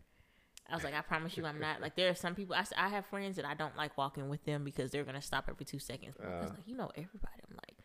[0.70, 1.80] I was like, I promise you, I'm not.
[1.80, 2.54] Like, there are some people.
[2.54, 5.46] I, I have friends that I don't like walking with them because they're gonna stop
[5.48, 6.16] every two seconds.
[6.22, 6.52] I like, uh.
[6.66, 7.40] you know, everybody.
[7.48, 7.78] I'm like,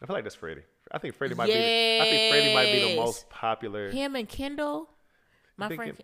[0.00, 0.62] I feel like that's Freddie.
[0.92, 1.54] I think Freddie might be.
[1.54, 1.58] The,
[2.00, 3.90] I think Freddie might be the most popular.
[3.90, 4.90] him and Kendall.
[5.56, 6.00] My friend,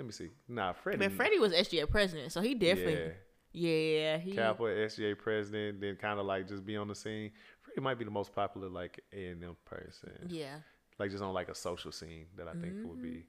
[0.00, 0.30] let me see.
[0.48, 0.98] Nah, Freddie.
[0.98, 3.12] but Freddie was SGA president, so he definitely,
[3.52, 4.32] Yeah, yeah, he.
[4.32, 7.30] Kappa, SGA president, then kind of like just be on the scene.
[7.62, 10.26] Freddie might be the most popular like A and M person.
[10.28, 10.56] yeah,
[10.98, 13.02] Like just on like a social scene that I think would Mm-hmm.
[13.02, 13.26] be.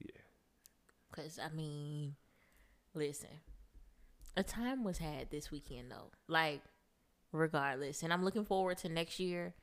[0.00, 0.20] Yeah.
[1.10, 2.16] because I mean,
[2.94, 3.30] listen,
[4.36, 6.10] a time was had this weekend though.
[6.28, 6.62] Like,
[7.32, 9.54] regardless, and I'm looking forward to next year.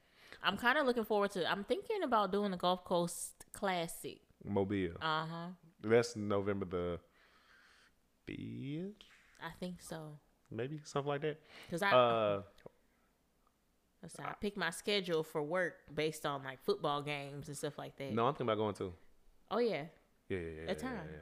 [0.42, 1.50] I'm kind of looking forward to.
[1.50, 4.20] I'm thinking about doing the Gulf Coast Classic.
[4.46, 4.94] Mobile.
[5.02, 5.48] Uh huh.
[5.82, 7.00] That's November the
[8.26, 9.04] fifth,
[9.44, 10.18] I think so.
[10.50, 11.40] maybe something like that.
[11.70, 12.42] Cause I, Uh,
[14.20, 18.14] I pick my schedule for work based on like football games and stuff like that.
[18.14, 18.94] no, I'm thinking about going to.
[19.52, 19.86] Oh yeah.
[20.30, 20.66] Yeah, yeah, yeah.
[20.68, 21.00] That time.
[21.12, 21.18] yeah.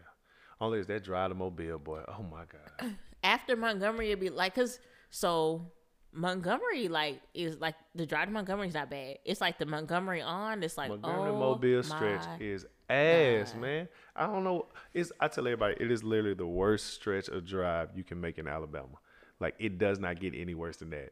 [0.60, 2.04] Only is that drive to Mobile, boy.
[2.08, 2.96] Oh my god.
[3.24, 4.80] After Montgomery, it'd be like, cause
[5.10, 5.72] so
[6.14, 9.20] Montgomery like is like the drive to Montgomery is not bad.
[9.26, 10.62] It's like the Montgomery on.
[10.64, 13.88] It's like Montgomery oh, Mobile stretch is ass, man.
[14.16, 14.68] I don't know.
[14.94, 18.38] It's I tell everybody, it is literally the worst stretch of drive you can make
[18.38, 18.98] in Alabama.
[19.40, 21.12] Like it does not get any worse than that.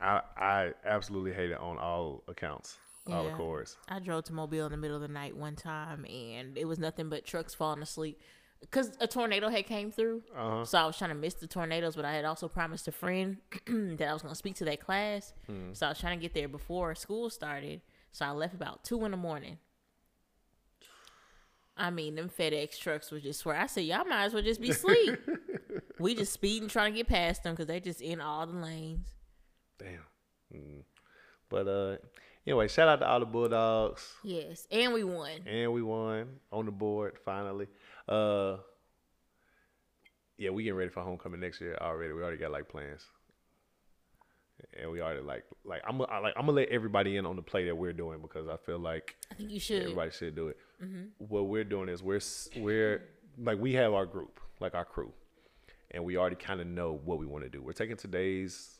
[0.00, 3.32] I I absolutely hate it on all accounts, all Yeah.
[3.34, 3.76] accords.
[3.88, 6.78] I drove to Mobile in the middle of the night one time, and it was
[6.78, 8.20] nothing but trucks falling asleep.
[8.70, 10.64] Cause a tornado had came through, Uh-huh.
[10.64, 11.96] so I was trying to miss the tornadoes.
[11.96, 14.80] But I had also promised a friend that I was going to speak to that
[14.80, 15.72] class, Hmm.
[15.72, 17.80] so I was trying to get there before school started.
[18.12, 19.58] So I left about two in the morning.
[21.76, 24.60] I mean, them FedEx trucks was just where I said, y'all might as well just
[24.60, 25.18] be asleep.
[25.98, 29.08] we just speeding trying to get past them because they just in all the lanes.
[29.78, 30.04] Damn.
[30.54, 30.82] Mm.
[31.48, 31.96] But uh,
[32.46, 34.12] anyway, shout out to all the Bulldogs.
[34.22, 35.30] Yes, and we won.
[35.46, 37.68] And we won on the board finally.
[38.08, 38.56] Uh
[40.38, 42.12] yeah, we getting ready for homecoming next year already.
[42.12, 43.06] We already got like plans.
[44.80, 47.42] And we already like like I'm I, like I'm gonna let everybody in on the
[47.42, 49.82] play that we're doing because I feel like I think you should.
[49.82, 50.56] everybody should do it.
[50.82, 51.02] Mm-hmm.
[51.18, 52.20] What we're doing is we're
[52.56, 53.02] we're
[53.38, 55.12] like we have our group, like our crew,
[55.90, 57.62] and we already kind of know what we want to do.
[57.62, 58.78] We're taking today's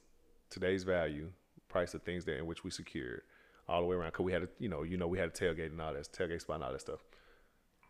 [0.50, 1.30] today's value,
[1.68, 3.22] price of things that in which we secured,
[3.68, 4.12] all the way around.
[4.12, 6.10] Cause we had a you know you know we had a tailgate and all that
[6.12, 7.00] tailgate spot and all that stuff.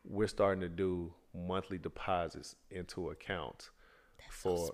[0.05, 3.71] We're starting to do monthly deposits into accounts
[4.31, 4.71] for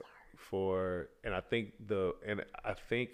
[0.51, 3.11] for and I think the and I think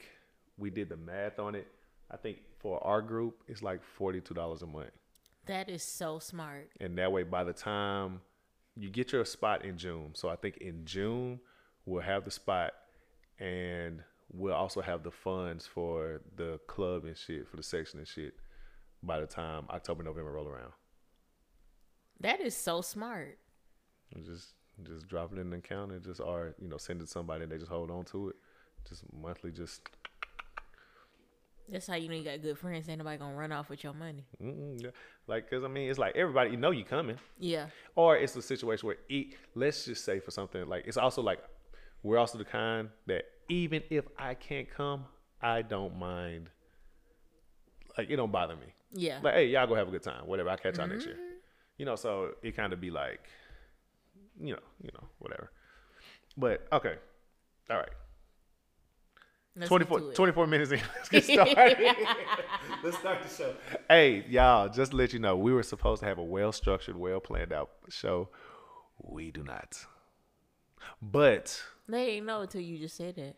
[0.57, 1.67] we did the math on it.
[2.11, 4.91] I think for our group it's like forty two dollars a month.
[5.47, 6.71] That is so smart.
[6.81, 8.21] And that way, by the time
[8.77, 11.41] you get your spot in June, so I think in June
[11.87, 12.73] we'll have the spot,
[13.39, 18.09] and we'll also have the funds for the club and shit for the section and
[18.09, 18.35] shit.
[19.03, 20.73] By the time October, November roll around,
[22.21, 23.39] That is so smart.
[24.15, 27.05] and just just drop it in the account and just or you know send it
[27.05, 28.37] to somebody and they just hold on to it,
[28.89, 29.89] just monthly, just
[31.69, 32.89] That's how you know you got good friends.
[32.89, 34.25] Ain't nobody gonna run off with your money.
[34.43, 34.91] mm-mm, yeah.
[35.27, 37.19] like because I mean it's like everybody you know you coming.
[37.39, 37.67] Yeah.
[37.95, 41.39] or it's a situation where e let's just say for something like it's also like
[42.03, 45.05] we're also the kind that even if I can't come,
[45.41, 46.51] I don't mind.
[47.97, 48.75] Like it don't bother me.
[48.93, 49.21] Yeah.
[49.23, 50.27] Like hey, y'all go have a good time.
[50.27, 50.51] Whatever.
[50.51, 51.15] I'll catch y'all next year.
[51.15, 51.35] Mm-hmm.
[51.79, 53.21] You know, so it kind of be like,
[54.41, 55.51] you know, you know, whatever.
[56.37, 56.95] But okay,
[57.71, 57.89] all right.
[59.57, 60.17] Let's 24, get to it.
[60.17, 60.81] 24 minutes in.
[60.97, 61.79] Let's get started.
[62.83, 63.55] Let's start the show.
[63.89, 66.97] Hey, y'all, just to let you know, we were supposed to have a well structured,
[66.97, 68.31] well planned out show.
[69.01, 69.87] We do not.
[71.01, 73.37] But, They didn't know until you just said that.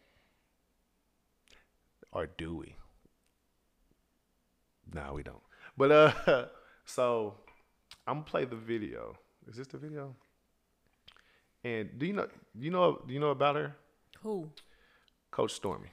[2.12, 2.76] or do we?
[4.94, 5.42] No, we don't.
[5.76, 6.46] But, uh,
[6.86, 7.34] so
[8.06, 9.18] I'm gonna play the video.
[9.48, 10.14] Is this the video?
[11.64, 13.76] And do you know, do you know, do you know about her?
[14.22, 14.50] Who?
[15.30, 15.88] Coach Stormy.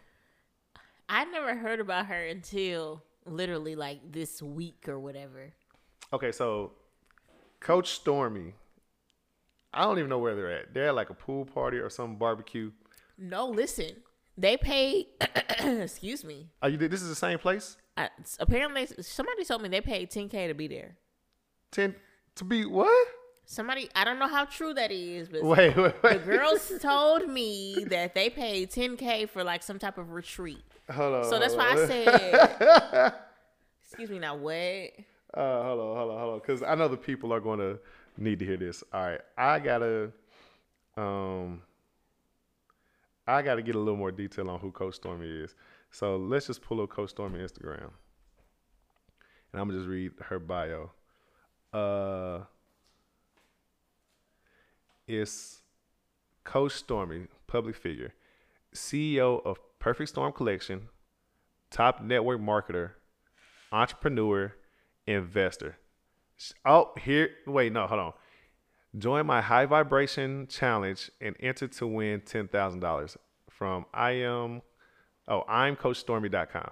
[1.10, 5.54] I never heard about her until literally like this week or whatever.
[6.12, 6.72] Okay, so
[7.60, 8.54] Coach Stormy,
[9.74, 10.74] I don't even know where they're at.
[10.74, 12.72] They're at like a pool party or some barbecue.
[13.18, 13.92] No, listen.
[14.38, 15.08] They paid.
[15.60, 16.50] excuse me.
[16.62, 16.78] Are you?
[16.78, 17.78] This is the same place.
[17.96, 20.98] I, apparently, somebody told me they paid 10k to be there.
[21.72, 21.96] Ten
[22.36, 23.08] to be what?
[23.46, 26.26] Somebody, I don't know how true that is, but Wait, wait, wait.
[26.26, 30.64] the girls told me that they paid 10k for like some type of retreat.
[30.90, 31.24] Hold on.
[31.26, 33.14] So that's why I said.
[33.86, 34.20] excuse me.
[34.20, 34.54] Now what?
[35.34, 36.40] Uh, hold on, hold on, hold on.
[36.40, 37.80] Because I know the people are going to
[38.18, 38.84] need to hear this.
[38.94, 40.12] All right, I gotta,
[40.96, 41.62] um,
[43.28, 45.56] I gotta get a little more detail on who Coach Stormy is.
[45.92, 47.90] So let's just pull up Coach Stormy Instagram,
[49.52, 50.92] and I'm gonna just read her bio.
[51.72, 52.42] Uh,
[55.08, 55.62] it's
[56.44, 58.14] Coach Stormy, public figure,
[58.74, 60.90] CEO of Perfect Storm Collection,
[61.70, 62.92] top network marketer,
[63.72, 64.54] entrepreneur,
[65.08, 65.78] investor.
[66.66, 68.14] Oh, here, wait, no, hold on.
[68.98, 73.18] Join my high vibration challenge and enter to win ten thousand dollars
[73.50, 74.62] from I am,
[75.28, 76.70] oh, I'm CoachStormy.com.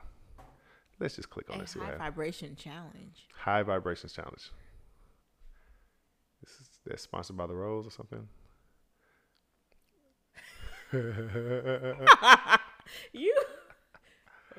[1.00, 3.28] Let's just click on A what high vibration challenge.
[3.36, 4.52] High vibrations challenge.
[6.86, 8.28] That's sponsored by the Rose or something.
[13.14, 13.34] You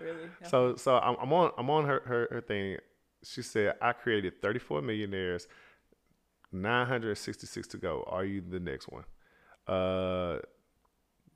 [0.00, 0.28] really?
[0.48, 2.78] So so I'm, I'm on I'm on her, her her thing.
[3.24, 5.46] She said I created 34 millionaires,
[6.50, 8.04] 966 to go.
[8.08, 9.04] Are you the next one?
[9.68, 10.38] Uh,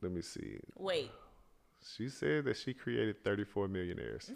[0.03, 0.59] let me see.
[0.77, 1.11] Wait.
[1.96, 4.33] She said that she created 34 millionaires.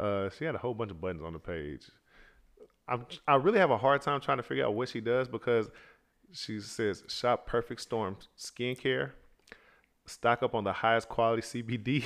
[0.00, 1.82] Uh, she had a whole bunch of buttons on the page.
[2.88, 5.68] I'm I really have a hard time trying to figure out what she does because
[6.32, 9.12] she says shop perfect storm skincare,
[10.06, 12.04] stock up on the highest quality CBD,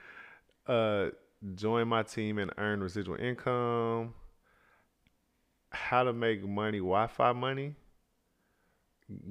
[0.66, 1.10] uh,
[1.54, 4.14] join my team and earn residual income,
[5.70, 7.74] how to make money Wi-Fi money,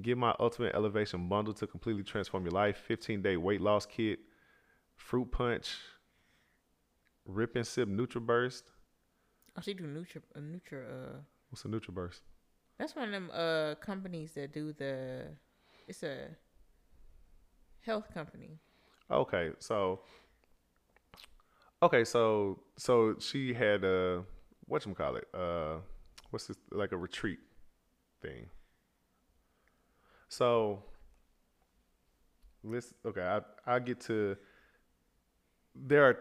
[0.02, 4.20] get my ultimate elevation bundle to completely transform your life, 15 day weight loss kit,
[4.96, 5.76] fruit punch,
[7.26, 8.64] rip and sip NutraBurst.
[9.58, 10.84] Oh, she do Nutra, uh, Nutra.
[10.84, 11.18] Uh,
[11.50, 12.20] What's a NutraBurst?
[12.78, 15.28] that's one of them uh companies that do the.
[15.88, 16.28] It's a
[17.82, 18.60] health company.
[19.10, 20.02] Okay, so
[21.82, 24.24] okay, so so she had a
[24.68, 25.28] what you call it?
[25.34, 25.78] Uh,
[26.32, 27.40] what's this like a retreat
[28.22, 28.48] thing?
[30.28, 30.84] So
[32.64, 33.22] let's okay.
[33.22, 34.36] I I get to
[35.76, 36.18] there are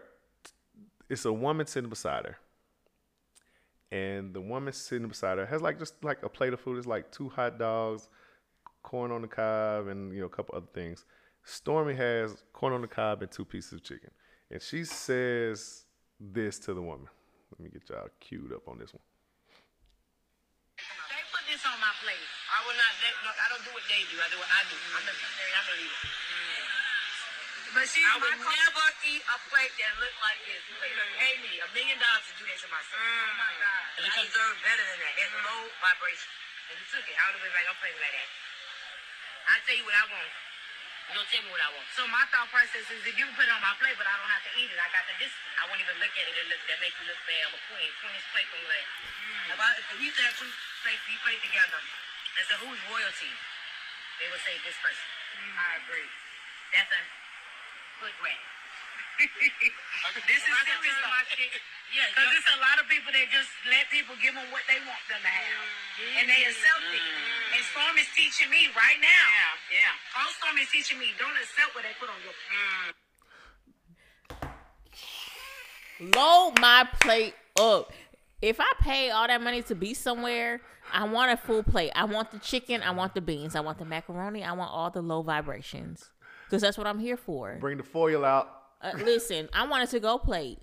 [1.09, 2.37] it's a woman sitting beside her,
[3.91, 6.77] and the woman sitting beside her has like just like a plate of food.
[6.77, 8.09] It's like two hot dogs,
[8.83, 11.05] corn on the cob, and you know a couple other things.
[11.43, 14.11] Stormy has corn on the cob and two pieces of chicken,
[14.49, 15.85] and she says
[16.19, 17.07] this to the woman.
[17.51, 19.03] Let me get y'all queued up on this one.
[20.75, 22.25] They put this on my plate.
[22.51, 22.91] I will not.
[22.99, 24.17] They, no, I don't do what they do.
[24.19, 24.75] I do what I do.
[24.75, 25.13] I'm a.
[25.13, 26.24] I'm a leader.
[27.75, 30.63] But she, I would never eat a plate that looked like this.
[30.63, 33.03] You could pay me a million dollars to do that to myself.
[33.03, 33.03] Mm.
[33.03, 33.83] Oh my God.
[33.99, 35.13] You deserve better than that.
[35.19, 35.43] It's mm-hmm.
[35.43, 36.31] low vibration.
[36.71, 37.15] And you took it.
[37.19, 38.29] I would have been like, don't play like that.
[39.45, 40.31] I tell you what I want.
[41.11, 41.87] You don't tell me what I want.
[41.91, 44.31] So my thought process is if you put it on my plate, but I don't
[44.31, 45.55] have to eat it, I got the discipline.
[45.59, 47.43] I won't even look at it and look that make you look bad.
[47.43, 47.91] I'm a queen.
[47.99, 48.87] Queen's plate from like.
[48.87, 49.51] Mm.
[49.51, 50.47] If, I, if we said two
[50.79, 51.83] plates, we play together,
[52.39, 53.31] and so who's royalty?
[54.23, 55.07] They would say this person.
[55.43, 55.53] Mm.
[55.59, 56.09] I agree.
[56.71, 57.01] That's a
[58.01, 58.37] good way.
[60.27, 61.15] this is serious though.
[61.95, 64.75] Yeah, because there's a lot of people that just let people give them what they
[64.83, 65.63] want them to have,
[65.95, 66.19] mm-hmm.
[66.19, 66.99] and they accept it.
[66.99, 67.55] Mm-hmm.
[67.55, 69.25] And Storm is teaching me right now.
[69.71, 70.19] Yeah, yeah.
[70.19, 71.15] All Storm is teaching me.
[71.15, 72.99] Don't accept what they put on your plate.
[74.43, 76.15] Mm.
[76.19, 77.95] Load my plate up.
[78.41, 80.59] If I pay all that money to be somewhere,
[80.91, 81.91] I want a full plate.
[81.95, 82.83] I want the chicken.
[82.83, 83.55] I want the beans.
[83.55, 84.43] I want the macaroni.
[84.43, 86.11] I want all the low vibrations.
[86.45, 87.57] Because that's what I'm here for.
[87.59, 88.49] Bring the foil out.
[88.81, 90.59] Uh, listen, I wanted to go plate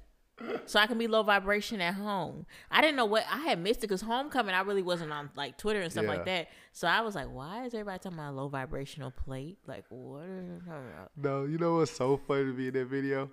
[0.67, 2.47] so I can be low vibration at home.
[2.71, 5.57] I didn't know what I had missed it because homecoming I really wasn't on like
[5.59, 6.11] Twitter and stuff Yeah.
[6.11, 6.49] like that.
[6.73, 9.59] So I was like, why is everybody talking about a low vibrational plate?
[9.67, 11.11] Like, what are they talking about?
[11.17, 13.31] No, you know what's so funny to me in that video?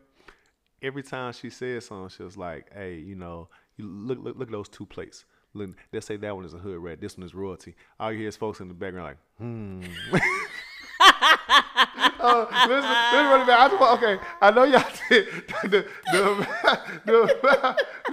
[0.82, 4.48] Every time she said something, she was like, "Hey, you know, you look look look
[4.48, 5.26] at those two plates.
[5.54, 7.02] Look, let's say that one is a hood rat.
[7.02, 7.76] This one is royalty.
[8.00, 9.82] All you hear is folks in the background like, hmm.
[12.22, 13.60] Oh, listen, listen, run it back.
[13.60, 15.28] I just want, okay, I know y'all did.
[15.64, 16.46] The, the,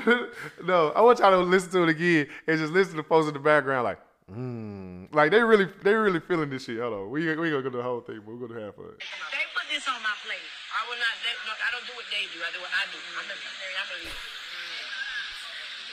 [0.05, 0.29] the,
[0.65, 3.27] no, I want y'all to listen to it again and just listen to the folks
[3.29, 3.99] in the background like,
[4.31, 4.97] hmm.
[5.13, 6.77] Like they really, they really feeling this shit.
[6.77, 8.91] Hold on, we we gonna go to the whole thing, but we're gonna have fun.
[8.99, 10.43] They put this on my plate.
[10.77, 11.37] I will not let.
[11.47, 12.43] Look, I don't do what they do.
[12.43, 12.99] I do what I do.
[13.17, 13.77] I'm a visionary.
[13.79, 14.23] I'm a leader.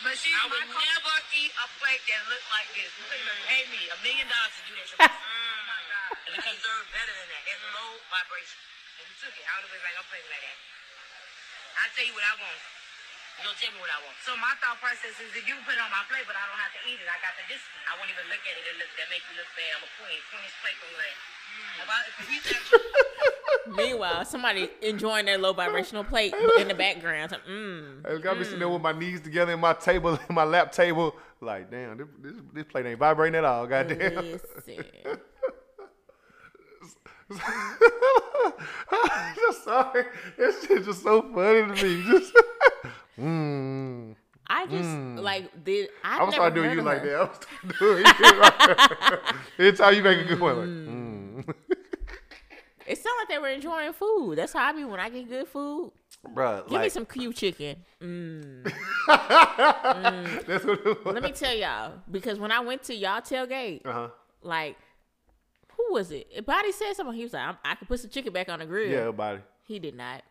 [0.04, 2.91] But see, I would never eat a plate that looked like this.
[2.91, 3.06] You
[3.47, 5.15] pay me a million dollars to do that.
[6.28, 6.34] shit.
[6.34, 7.44] And it deserves better than that.
[7.48, 8.60] It's low vibration.
[9.00, 9.46] And you took it.
[9.48, 10.60] I don't know if like I'm playing like that.
[11.74, 12.62] I tell you what I want.
[13.42, 14.16] You don't tell me what I want.
[14.22, 16.62] So my thought process is if you put it on my plate, but I don't
[16.62, 17.82] have to eat it, I got the discipline.
[17.89, 19.74] I won't even look at it it look that make me look bad.
[19.74, 20.22] I'm a queen.
[20.30, 21.18] Queen's plate from that.
[21.84, 22.94] I, if he's actually
[23.76, 27.32] Meanwhile, somebody enjoying their low vibrational plate in the background.
[27.32, 28.06] So, mm.
[28.06, 30.72] I got me sitting there with my knees together in my table, in my lap
[30.72, 33.66] table, like, damn, this, this, this plate ain't vibrating at all.
[33.68, 34.16] Goddamn.
[34.16, 34.86] Listen.
[39.36, 40.03] just sorry.
[40.38, 42.03] This shit just so funny to me.
[42.03, 42.33] Just,
[43.19, 44.15] mm.
[44.47, 44.89] I just
[45.23, 45.89] like did.
[46.03, 47.09] I I'm gonna start doing you heard like her.
[47.09, 47.45] that.
[47.63, 48.03] I'm gonna doing you
[48.39, 49.36] like that.
[49.57, 50.57] It's how you make a good point.
[50.57, 51.53] Like, mm.
[52.86, 54.38] It sounded like they were enjoying food.
[54.38, 55.93] That's how I be when I get good food.
[56.36, 57.77] Bruh, Give me some cute chicken.
[58.01, 58.63] Mm.
[59.07, 61.13] that's what it was.
[61.15, 64.09] Let me tell y'all because when I went to y'all tailgate, Uh-huh.
[64.41, 64.75] like
[65.88, 66.46] who was it?
[66.46, 67.15] Body said something.
[67.15, 69.39] He was like, I'm, "I could put some chicken back on the grill." Yeah, Body.
[69.65, 70.24] He did not.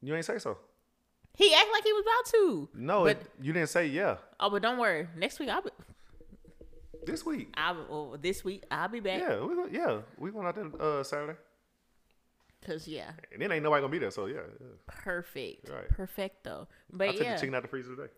[0.00, 0.58] You ain't say so.
[1.34, 2.68] He acted like he was about to.
[2.74, 4.16] No, but it, you didn't say yeah.
[4.40, 5.08] oh, but don't worry.
[5.16, 5.70] Next week I'll be.
[7.06, 7.52] This week.
[7.56, 9.20] I'll well, this week I'll be back.
[9.20, 11.38] Yeah, we, go- yeah, we going out there uh, Saturday,
[12.64, 14.10] Cause yeah, and then ain't nobody gonna be there.
[14.12, 14.66] So yeah, yeah.
[14.86, 15.88] perfect, Right.
[15.88, 16.68] perfecto.
[16.92, 18.12] But I took yeah, the chicken out the freezer today.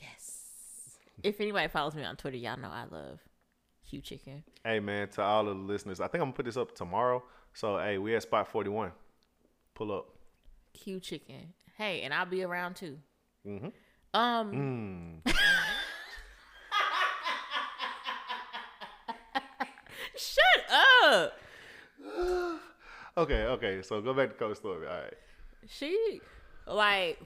[0.00, 0.96] yes.
[1.22, 3.18] If anybody follows me on Twitter, y'all know I love
[3.86, 4.42] Hugh Chicken.
[4.64, 7.22] Hey man, to all of the listeners, I think I'm gonna put this up tomorrow.
[7.54, 8.90] So hey, we at spot 41.
[9.74, 10.08] Pull up.
[10.72, 11.54] Hugh Chicken.
[11.76, 12.98] Hey, and I'll be around too.
[13.46, 13.68] Mm-hmm.
[14.12, 15.22] Um.
[15.24, 15.32] Mm.
[20.16, 20.44] Shut
[21.04, 21.38] up.
[23.18, 23.80] Okay, okay.
[23.80, 24.86] So go back to Coach Stormy.
[24.86, 25.14] All right.
[25.66, 26.20] She
[26.66, 27.18] like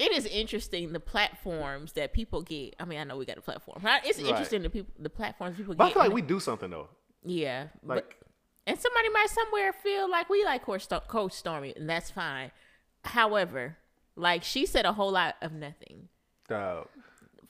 [0.00, 2.74] it is interesting the platforms that people get.
[2.80, 3.80] I mean, I know we got a platform.
[3.82, 4.00] Right?
[4.04, 4.28] It's Right.
[4.28, 6.88] interesting the people the platforms people But I feel like we do something though.
[7.24, 8.16] yeah, but Like
[8.66, 12.50] and somebody might somewhere feel like we like Coach, Coach Stormy, and that's fine.
[13.04, 13.76] However,
[14.16, 16.08] like she said a whole lot of nothing.
[16.48, 16.88] dog.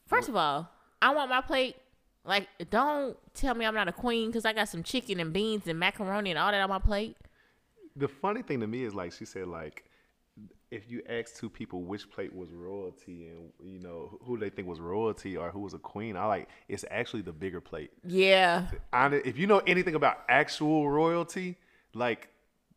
[0.07, 0.69] First of all,
[1.01, 1.77] I want my plate.
[2.25, 5.67] Like, don't tell me I'm not a queen because I got some chicken and beans
[5.67, 7.17] and macaroni and all that on my plate.
[7.97, 9.85] The funny thing to me is like she said like
[10.71, 14.69] if you ask two people which plate was royalty and you know who they think
[14.69, 17.91] was royalty or who was a queen, I like it's actually the bigger plate.
[18.05, 21.57] Yeah, if you know anything about actual royalty,
[21.95, 22.29] like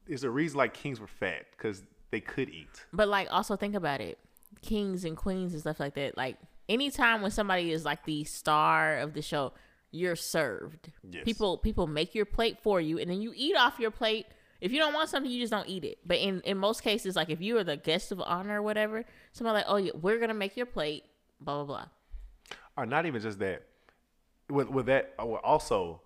[0.08, 2.86] there's a reason like kings were fat because they could eat.
[2.92, 4.18] but like also think about it,
[4.62, 6.18] kings and queens and stuff like that.
[6.18, 9.54] Like anytime when somebody is like the star of the show,
[9.92, 10.92] you're served.
[11.10, 11.24] Yes.
[11.24, 14.26] People people make your plate for you, and then you eat off your plate.
[14.64, 15.98] If you don't want something, you just don't eat it.
[16.06, 19.04] But in, in most cases, like if you are the guest of honor or whatever,
[19.34, 21.04] somebody like, oh yeah, we're gonna make your plate,
[21.42, 21.86] blah blah blah.
[22.78, 23.64] Or not even just that.
[24.50, 26.00] With with that, uh, also,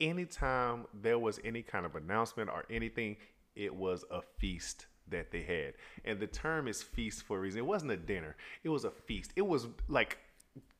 [0.00, 3.16] anytime there was any kind of announcement or anything,
[3.56, 7.58] it was a feast that they had, and the term is feast for a reason.
[7.58, 9.32] It wasn't a dinner; it was a feast.
[9.34, 10.18] It was like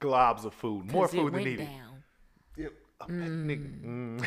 [0.00, 1.66] globs of food, more food it than needed.
[1.66, 2.04] down.
[2.56, 3.06] It, a.
[3.06, 4.26] Mm.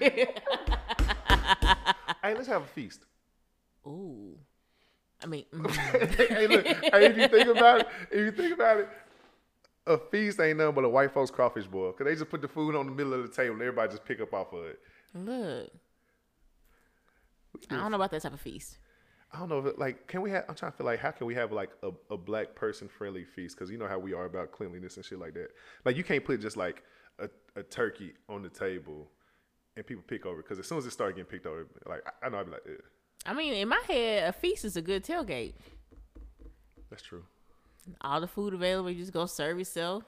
[2.22, 3.04] hey, let's have a feast.
[3.86, 4.36] Ooh,
[5.22, 5.70] I mean, mm.
[6.28, 8.88] hey, look, hey, if you think about it, if you think about it,
[9.86, 11.92] a feast ain't nothing but a white folks crawfish boil.
[11.92, 14.04] Cause they just put the food on the middle of the table and everybody just
[14.04, 14.80] pick up off of it.
[15.14, 15.70] look,
[17.70, 18.78] I don't know about that type of feast.
[19.32, 21.12] I don't know if it, like can we have I'm trying to feel like how
[21.12, 24.12] can we have like a, a black person friendly feast because you know how we
[24.12, 25.50] are about cleanliness and shit like that.
[25.84, 26.82] Like you can't put just like
[27.18, 29.08] a, a turkey on the table
[29.76, 32.26] and people pick over because as soon as it started getting picked over, like I,
[32.26, 32.82] I know I'd be like, Ugh,
[33.26, 35.54] I mean, in my head, a feast is a good tailgate.
[36.90, 37.24] that's true.
[38.02, 40.04] All the food available, you just go serve yourself.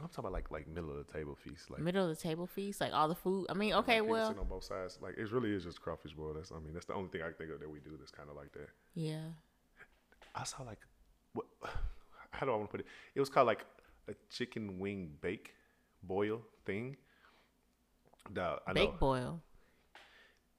[0.00, 2.46] I'm talking about like like middle of the table feast, like Middle of the table
[2.46, 3.46] feast, like all the food.
[3.48, 4.98] I mean, okay, people well, on both sides.
[5.00, 6.34] Like it really is just crawfish boil.
[6.34, 8.28] That's I mean that's the only thing I think of that we do that's kind
[8.28, 8.68] of like that.
[8.94, 9.20] yeah.
[10.34, 10.78] I saw like
[11.34, 11.46] what?
[12.30, 12.86] How do I want to put it?
[13.14, 13.64] It was called like
[14.08, 15.54] a chicken wing bake
[16.02, 16.96] boil thing.
[18.32, 18.86] Dog, I know.
[18.86, 19.40] Bake boil.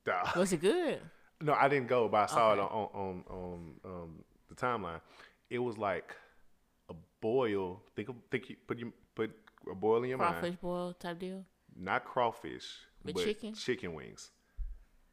[0.05, 0.27] Dog.
[0.35, 0.99] Was it good?
[1.41, 2.61] No, I didn't go, but I saw it Okay.
[2.61, 5.01] on on on um, the timeline.
[5.49, 6.15] It was like
[6.89, 7.81] a boil.
[7.95, 9.31] Think of think you put you put
[9.69, 10.61] a boil in your Crawfish mind.
[10.61, 11.45] boil type deal.
[11.75, 13.53] Not crawfish, But but chicken?
[13.53, 14.31] chicken wings.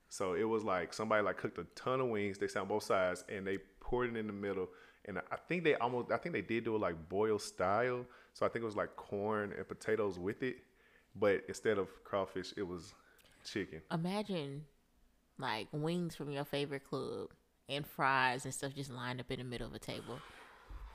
[0.09, 2.39] So it was like somebody like cooked a ton of wings.
[2.39, 4.69] They sat on both sides and they poured it in the middle.
[5.07, 8.05] And I think they almost I think they did do it like boil style.
[8.35, 10.59] So I think it was like corn and potatoes with it.
[11.17, 12.95] But instead of crawfish, it was
[13.45, 13.83] chicken.
[13.93, 14.65] Imagine
[15.39, 17.29] like wings from your favorite club
[17.69, 20.19] and fries and stuff just lined up in the middle of a table.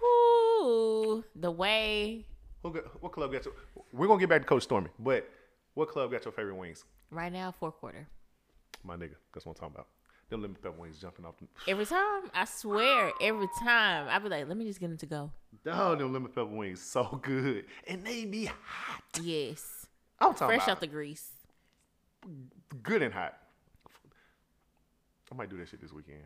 [0.03, 2.25] Ooh, the way
[2.63, 3.53] Who got, what club got your?
[3.93, 5.29] We're gonna get back to Coach Stormy, but
[5.73, 6.83] what club got your favorite wings?
[7.11, 8.07] right now, fourth quarter.
[8.83, 9.87] My nigga, that's what I'm talking about.
[10.29, 11.35] Them lemon pepper wings jumping off.
[11.37, 14.97] The, Every time, I swear, every time, I be like, let me just get them
[14.97, 15.31] to go.
[15.67, 19.03] oh, them lemon pepper wings so good, and they be hot.
[19.21, 19.74] Yes,
[20.19, 21.31] I'm talking about fresh about out the grease.
[22.83, 23.37] good and hot.
[25.31, 26.23] I might do that shit this weekend.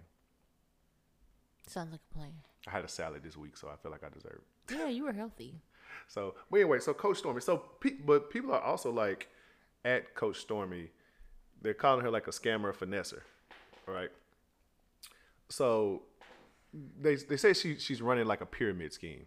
[1.67, 2.33] Sounds like a plan.
[2.67, 4.75] I had a salad this week, so I feel like I deserve it.
[4.77, 5.55] Yeah, you were healthy.
[6.07, 7.41] So, but anyway, so Coach Stormy.
[7.41, 9.27] So, pe- but people are also like
[9.83, 10.89] at Coach Stormy.
[11.61, 13.21] They're calling her like a scammer, finesser,
[13.87, 14.09] right?
[15.49, 16.03] So,
[16.99, 19.25] they they say she she's running like a pyramid scheme.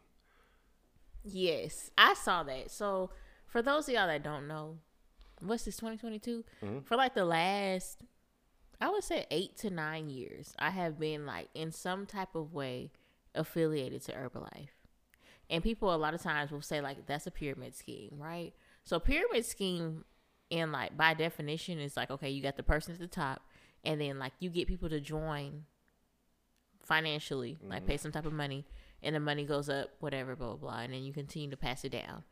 [1.24, 2.70] Yes, I saw that.
[2.70, 3.10] So,
[3.52, 4.78] for those of y'all that don't know,
[5.40, 6.42] what's this 2022?
[6.64, 6.78] Mm-hmm.
[6.84, 8.02] For like the last,
[8.80, 12.54] I would say eight to nine years, I have been like in some type of
[12.54, 12.92] way
[13.34, 14.70] affiliated to Herbalife.
[15.50, 18.54] And people a lot of times will say like that's a pyramid scheme, right?
[18.84, 20.06] So pyramid scheme
[20.48, 23.42] in like by definition is like okay, you got the person at the top
[23.84, 25.64] and then like you get people to join
[26.82, 28.00] financially, like pay mm-hmm.
[28.00, 28.64] some type of money,
[29.02, 31.84] and the money goes up, whatever, blah, blah, blah, and then you continue to pass
[31.84, 32.24] it down.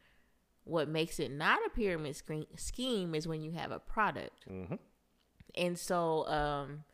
[0.70, 4.46] What makes it not a pyramid screen, scheme is when you have a product.
[5.56, 6.84] And so um,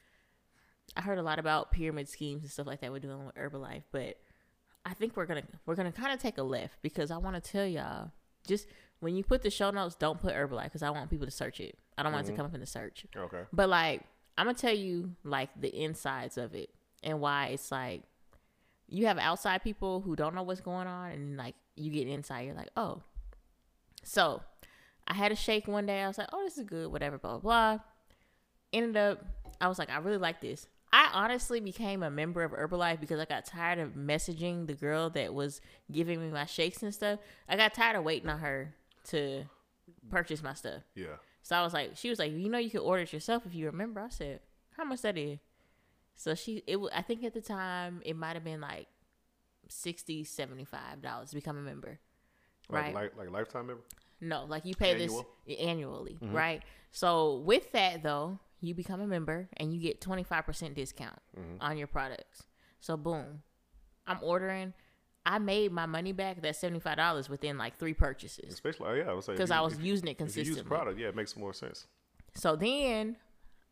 [0.97, 3.83] I heard a lot about pyramid schemes and stuff like that we're doing with Herbalife,
[3.93, 4.17] but
[4.87, 7.51] I think we're gonna we're gonna kind of take a left because I want to
[7.53, 8.13] tell y'all
[8.47, 8.67] just
[9.01, 11.61] when you put the show notes, don't put Herbalife because I want people to search
[11.61, 11.77] it.
[11.99, 13.05] I don't want it to come up in the search.
[13.15, 13.43] Okay.
[13.53, 14.03] But like,
[14.39, 16.71] I'm gonna tell you like the insides of it
[17.03, 18.05] and why it's like
[18.89, 22.47] you have outside people who don't know what's going on, and like you get inside,
[22.47, 23.03] you're like, oh.
[24.07, 24.43] So,
[25.09, 26.01] I had a shake one day.
[26.01, 27.79] I was like, oh, this is good, whatever, blah blah blah.
[28.73, 29.25] Ended up,
[29.61, 30.67] I was like, I really like this.
[30.93, 35.11] I honestly became a member of Herbalife because I got tired of messaging the girl
[35.11, 37.19] that was giving me my shakes and stuff.
[37.49, 38.73] I got tired of waiting on her
[39.09, 39.45] to
[40.09, 40.83] purchase my stuff.
[40.95, 41.17] Yeah.
[41.43, 43.55] So I was like, she was like, you know, you can order it yourself if
[43.55, 44.01] you remember.
[44.01, 44.41] I said,
[44.77, 45.39] how much that is?
[46.15, 48.87] So she, it, I think at the time it might have been like
[49.69, 51.99] 60 75 dollars to become a member,
[52.69, 52.95] Like, right?
[52.95, 53.83] like like lifetime member.
[54.21, 55.27] no, like you pay Annual?
[55.47, 56.35] this annually, mm-hmm.
[56.35, 56.63] right?
[56.91, 61.57] So with that though, you become a member and you get 25 percent discount mm-hmm.
[61.61, 62.45] on your products.
[62.81, 63.43] So boom,
[64.07, 64.73] I'm ordering.
[65.25, 68.95] I made my money back that seventy five dollars within like three purchases Especially, oh,
[68.95, 70.63] yeah, I was saying because I was using it use consistently.
[70.63, 71.89] the product, yeah, it makes more sense.
[72.35, 73.17] So then,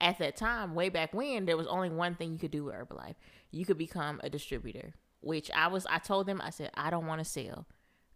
[0.01, 2.75] at that time, way back when, there was only one thing you could do with
[2.75, 3.15] Herbalife.
[3.53, 5.87] You could become a distributor, which I was.
[5.87, 7.67] I told them, I said, I don't want to sell.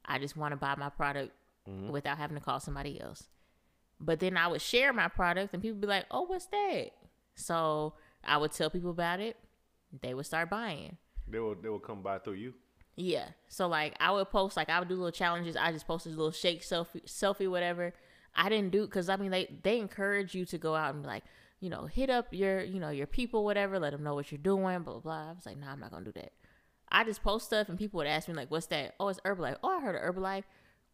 [0.09, 1.33] I just want to buy my product
[1.69, 1.91] mm-hmm.
[1.91, 3.29] without having to call somebody else.
[4.01, 6.91] But then I would share my product, and people would be like, "Oh, what's that?"
[7.35, 7.95] So
[8.25, 9.37] I would tell people about it.
[10.01, 10.97] They would start buying.
[11.27, 12.55] They will they will come by through you.
[12.97, 13.29] Yeah.
[13.49, 15.57] So like I would post like I would do little challenges.
[15.57, 17.95] I just posted a little shake selfie selfie whatever.
[18.35, 21.09] I didn't do because I mean they they encourage you to go out and be
[21.09, 21.25] like
[21.61, 24.39] you know hit up your you know your people whatever let them know what you're
[24.39, 25.31] doing blah blah blah.
[25.31, 26.33] I was like nah I'm not gonna do that.
[26.91, 28.95] I just post stuff and people would ask me like what's that?
[28.99, 29.57] Oh it's Herbalife.
[29.63, 30.45] Oh I heard of Herbalife.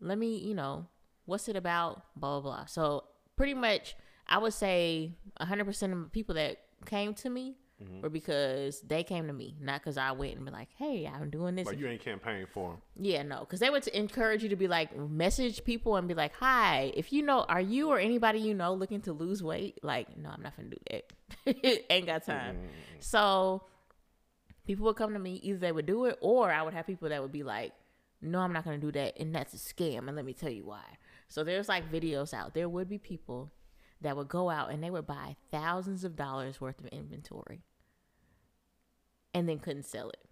[0.00, 0.86] Let me you know
[1.26, 2.64] what's it about blah blah blah.
[2.66, 3.04] So
[3.36, 7.56] pretty much I would say 100 percent of people that came to me.
[7.82, 8.02] Mm-hmm.
[8.02, 11.28] Were because they came to me, not because I went and be like, "Hey, I'm
[11.28, 12.82] doing this." Like you ain't campaigning for them.
[12.94, 16.32] Yeah, no, because they would encourage you to be like message people and be like,
[16.36, 20.16] "Hi, if you know, are you or anybody you know looking to lose weight?" Like,
[20.16, 21.86] no, I'm not gonna do that.
[21.90, 22.54] Ain't got time.
[22.54, 22.66] Mm-hmm.
[23.00, 23.64] So
[24.66, 25.34] people would come to me.
[25.42, 27.72] Either they would do it, or I would have people that would be like,
[28.20, 30.06] "No, I'm not gonna do that," and that's a scam.
[30.08, 30.98] And let me tell you why.
[31.28, 32.54] So there's like videos out.
[32.54, 33.52] There would be people
[34.00, 37.62] that would go out and they would buy thousands of dollars worth of inventory,
[39.32, 40.28] and then couldn't sell it.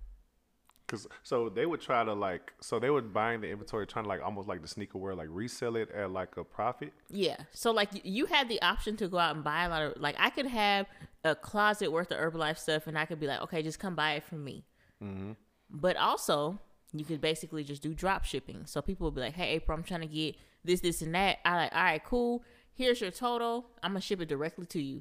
[0.92, 4.10] Cause so they would try to like so they would buying the inventory trying to
[4.10, 6.92] like almost like the sneaker wear like resell it at like a profit.
[7.08, 7.38] Yeah.
[7.52, 10.16] So like you had the option to go out and buy a lot of like
[10.18, 10.86] I could have
[11.24, 14.16] a closet worth of Herbalife stuff and I could be like, okay, just come buy
[14.16, 14.66] it from me.
[15.02, 15.32] Mm-hmm.
[15.70, 16.58] But also
[16.92, 18.66] you could basically just do drop shipping.
[18.66, 21.38] So people would be like, hey April, I'm trying to get this, this, and that.
[21.46, 22.44] I like, all right, cool.
[22.74, 23.64] Here's your total.
[23.82, 25.00] I'm gonna ship it directly to you.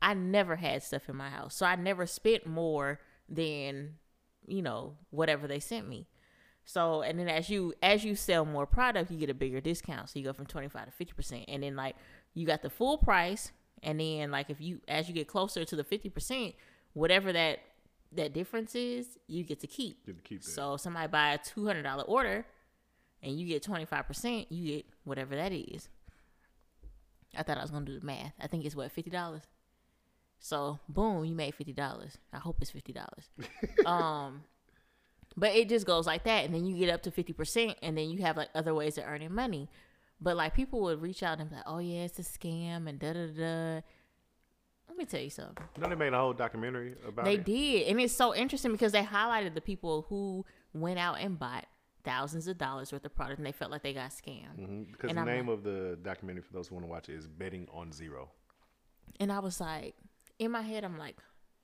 [0.00, 3.94] I never had stuff in my house, so I never spent more than
[4.46, 6.06] you know whatever they sent me.
[6.64, 10.08] So and then as you as you sell more product, you get a bigger discount.
[10.08, 11.96] So you go from twenty five to fifty percent, and then like
[12.34, 15.76] you got the full price, and then like if you as you get closer to
[15.76, 16.54] the fifty percent,
[16.92, 17.60] whatever that
[18.12, 20.04] that difference is, you get to keep.
[20.06, 20.50] Get to keep that.
[20.50, 22.46] So somebody buy a two hundred dollar order,
[23.22, 25.88] and you get twenty five percent, you get whatever that is.
[27.36, 28.34] I thought I was gonna do the math.
[28.40, 29.42] I think it's what fifty dollars.
[30.44, 32.18] So boom, you made fifty dollars.
[32.32, 33.30] I hope it's fifty dollars.
[33.86, 34.42] um,
[35.36, 37.96] but it just goes like that, and then you get up to fifty percent, and
[37.96, 39.68] then you have like other ways of earning money.
[40.20, 42.98] But like people would reach out and be like, "Oh yeah, it's a scam," and
[42.98, 43.80] da da da.
[44.88, 45.64] Let me tell you something.
[45.76, 47.44] You know they made a whole documentary about They it.
[47.44, 51.66] did, and it's so interesting because they highlighted the people who went out and bought
[52.04, 54.58] thousands of dollars worth of product, and they felt like they got scammed.
[54.58, 56.90] Mhm, Because And the I'm name like- of the documentary for those who want to
[56.90, 58.28] watch it is Betting on Zero.
[59.20, 59.94] And I was like,
[60.38, 61.16] in my head, I'm like,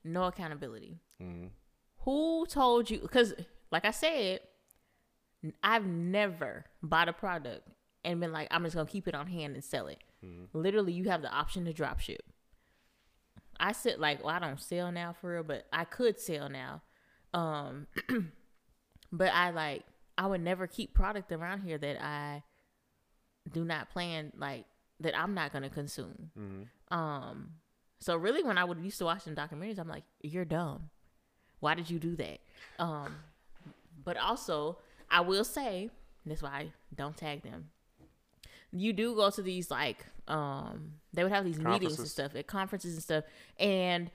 [0.05, 1.01] no accountability.
[1.21, 1.51] Mhm.
[2.01, 3.01] Who told you?
[3.01, 3.35] Because,
[3.71, 4.41] like I said,
[5.62, 7.69] I've never bought a product
[8.05, 10.03] and been like, I'm just gonna keep it on hand and sell it.
[10.53, 12.23] Literally, you have the option to drop ship.
[13.61, 16.83] I said like, well, I don't sell now for real, but I could sell now.
[17.35, 17.87] Um,
[19.12, 19.85] but I like,
[20.16, 22.43] I would never keep product around here that I
[23.53, 24.64] do not plan like
[25.01, 26.31] that I'm not gonna consume.
[26.91, 27.51] Um,
[28.01, 30.90] so really, when I would used to watch them documentaries, I'm like, you're dumb.
[31.61, 32.38] Why did you do that?
[32.78, 33.16] Um,
[34.05, 34.78] but also,
[35.11, 35.90] I will say
[36.24, 37.70] that's why I don't tag them.
[38.70, 42.46] You do go to these like um they would have these meetings and stuff at
[42.46, 43.24] conferences and stuff
[43.59, 44.11] and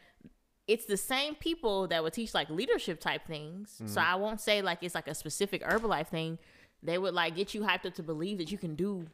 [0.68, 3.82] it's the same people that would teach like leadership type things.
[3.86, 6.38] So I won't say like it's like a specific Herbalife thing.
[6.82, 9.06] They would like get you hyped up to believe that you can do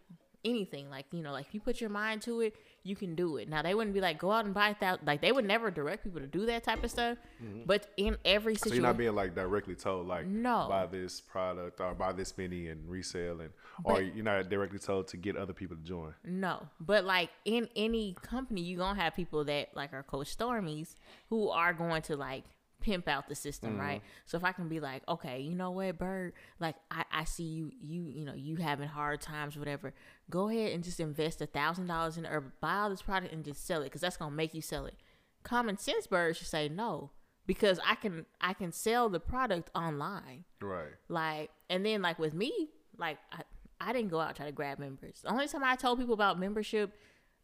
[0.45, 0.89] anything.
[0.89, 3.49] Like, you know, like if you put your mind to it, you can do it.
[3.49, 6.03] Now they wouldn't be like go out and buy that like they would never direct
[6.03, 7.17] people to do that type of stuff.
[7.43, 7.61] Mm-hmm.
[7.65, 10.67] But in every situation, So you're not being like directly told like No.
[10.69, 13.51] buy this product or buy this many and resell and
[13.83, 16.13] or But- you're not directly told to get other people to join.
[16.23, 20.95] No, but like in any company, you're gonna have people that like are Coach Stormies
[21.29, 22.43] who are going to like
[22.81, 23.99] pimp out the system, right?
[23.99, 24.07] Mm-hmm.
[24.25, 27.43] So if I can be like, okay, you know what, Bird, like I, I see
[27.43, 29.93] you, you, you know, you having hard times, whatever.
[30.29, 33.43] Go ahead and just invest a thousand dollars in herb, buy all this product and
[33.43, 34.95] just sell it because that's gonna make you sell it.
[35.43, 37.11] Common sense, Bird should say no
[37.45, 40.45] because I can, I can sell the product online.
[40.61, 40.93] Right.
[41.07, 43.41] Like, and then like with me, like I,
[43.81, 45.21] I didn't go out and try to grab members.
[45.23, 46.93] The only time I told people about membership,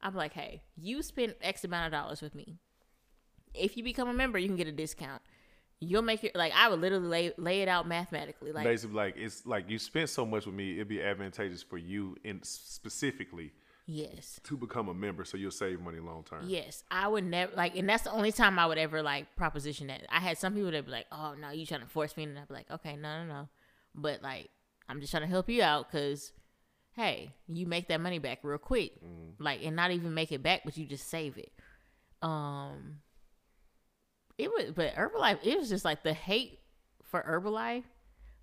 [0.01, 2.59] I'm like, hey, you spent X amount of dollars with me.
[3.57, 5.21] If you become a member, you can get a discount.
[5.79, 8.51] You'll make it like I would literally lay, lay it out mathematically.
[8.51, 11.77] Like, Basically like it's like you spent so much with me, it'd be advantageous for
[11.77, 13.51] you in specifically
[13.85, 16.45] yes, to become a member so you'll save money long term.
[16.47, 19.87] yes, I would never like, and that's the only time I would ever like proposition
[19.87, 20.05] that.
[20.09, 22.39] I had some people that be like, oh no, you trying to force me, and
[22.39, 23.49] I'd be like, okay, no, no, no,
[23.93, 24.49] but like
[24.87, 26.31] I'm just trying to help you out because.
[26.97, 28.93] Hey, you make that money back real quick,
[29.37, 31.51] like, and not even make it back, but you just save it.
[32.21, 33.01] Um,
[34.37, 36.59] it was, but Herbalife, it was just like the hate
[37.03, 37.83] for Herbalife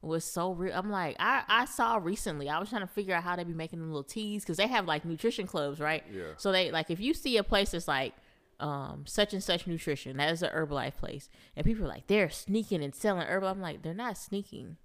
[0.00, 0.72] was so real.
[0.74, 3.54] I'm like, I, I saw recently, I was trying to figure out how they be
[3.54, 6.02] making them little teas because they have like nutrition clubs, right?
[6.12, 6.32] Yeah.
[6.36, 8.14] So they like if you see a place that's like
[8.58, 12.30] um such and such nutrition, that is a Herbalife place, and people are like they're
[12.30, 13.48] sneaking and selling herbal.
[13.48, 14.76] I'm like, they're not sneaking.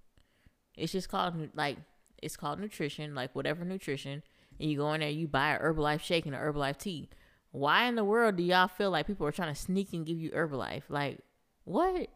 [0.76, 1.78] It's just called like
[2.22, 4.22] it's called nutrition, like whatever nutrition,
[4.60, 7.08] and you go in there, you buy a Herbalife shake and a Herbalife tea.
[7.50, 10.18] Why in the world do y'all feel like people are trying to sneak and give
[10.18, 10.82] you Herbalife?
[10.88, 11.18] Like,
[11.64, 12.08] what?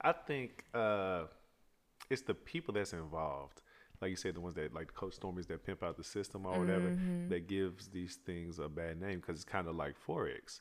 [0.00, 1.24] I think uh,
[2.08, 3.62] it's the people that's involved.
[4.00, 6.58] Like you said, the ones that like Coach Stormies that pimp out the system or
[6.58, 7.28] whatever Mm-hmm.
[7.28, 10.60] that gives these things a bad name because it's kind of like forex.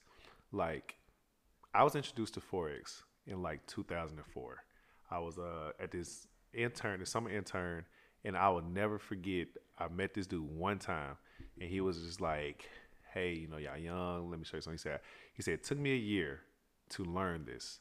[0.52, 0.96] Like
[1.74, 4.58] I was introduced to forex in like 2004.
[5.12, 7.86] I was uh, at this intern, this summer intern,
[8.26, 9.48] and I will never forget.
[9.78, 11.16] I met this dude one time,
[11.62, 12.68] and he was just like,
[13.20, 14.30] "Hey, you know, y'all young.
[14.30, 15.00] Let me show you something." He said,
[15.34, 16.42] "He said it took me a year
[16.90, 17.80] to learn this."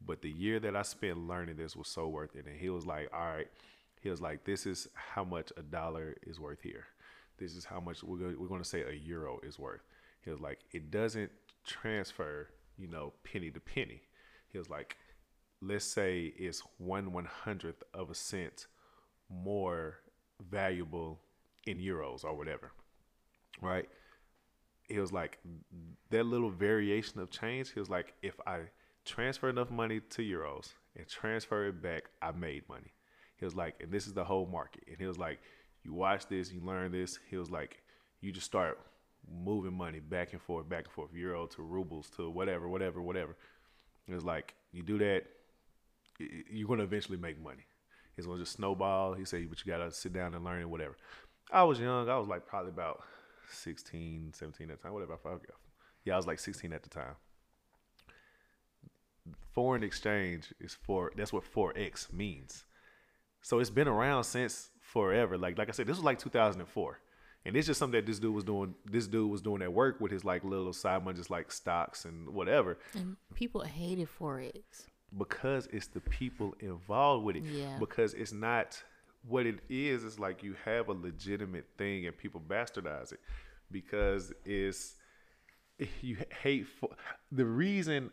[0.00, 2.46] But the year that I spent learning this was so worth it.
[2.46, 3.50] And he was like, all right.
[4.00, 6.86] He was like, this is how much a dollar is worth here.
[7.38, 9.82] This is how much we're we're going to say a euro is worth.
[10.22, 11.30] He was like, it doesn't
[11.66, 14.02] transfer, you know, penny to penny.
[14.48, 14.96] He was like,
[15.60, 18.66] let's say it's one one hundredth of a cent
[19.28, 20.00] more
[20.50, 21.20] valuable
[21.66, 22.72] in euros or whatever,
[23.60, 23.88] right?
[24.90, 25.38] He was like
[26.10, 28.60] that little variation of change he was like if i
[29.04, 32.92] transfer enough money to euros and transfer it back i made money.
[33.36, 34.84] He was like and this is the whole market.
[34.86, 35.40] And he was like
[35.82, 37.18] you watch this you learn this.
[37.28, 37.82] He was like
[38.20, 38.78] you just start
[39.30, 43.36] moving money back and forth back and forth euro to rubles to whatever whatever whatever.
[44.06, 45.24] It was like you do that
[46.50, 47.64] you're to eventually make money.
[48.18, 49.14] It's to just snowball.
[49.14, 50.96] He said but you got to sit down and learn and whatever.
[51.50, 52.08] I was young.
[52.08, 53.02] I was like probably about
[53.52, 55.14] 16, 17 at the time, whatever.
[55.24, 55.34] I.
[56.04, 57.14] Yeah, I was like 16 at the time.
[59.52, 62.64] Foreign exchange is for that's what forex means.
[63.42, 65.36] So it's been around since forever.
[65.36, 66.98] Like like I said, this was like 2004.
[67.46, 68.74] And it's just something that this dude was doing.
[68.84, 72.04] This dude was doing at work with his like little side money, just like stocks
[72.04, 74.60] and whatever, And people hated forex.
[75.16, 77.44] because it's the people involved with it.
[77.44, 77.76] Yeah.
[77.78, 78.82] Because it's not
[79.26, 80.04] what it is.
[80.04, 83.20] is like you have a legitimate thing and people bastardize it
[83.70, 84.96] because it's
[86.00, 86.90] you hate for
[87.32, 88.10] the reason.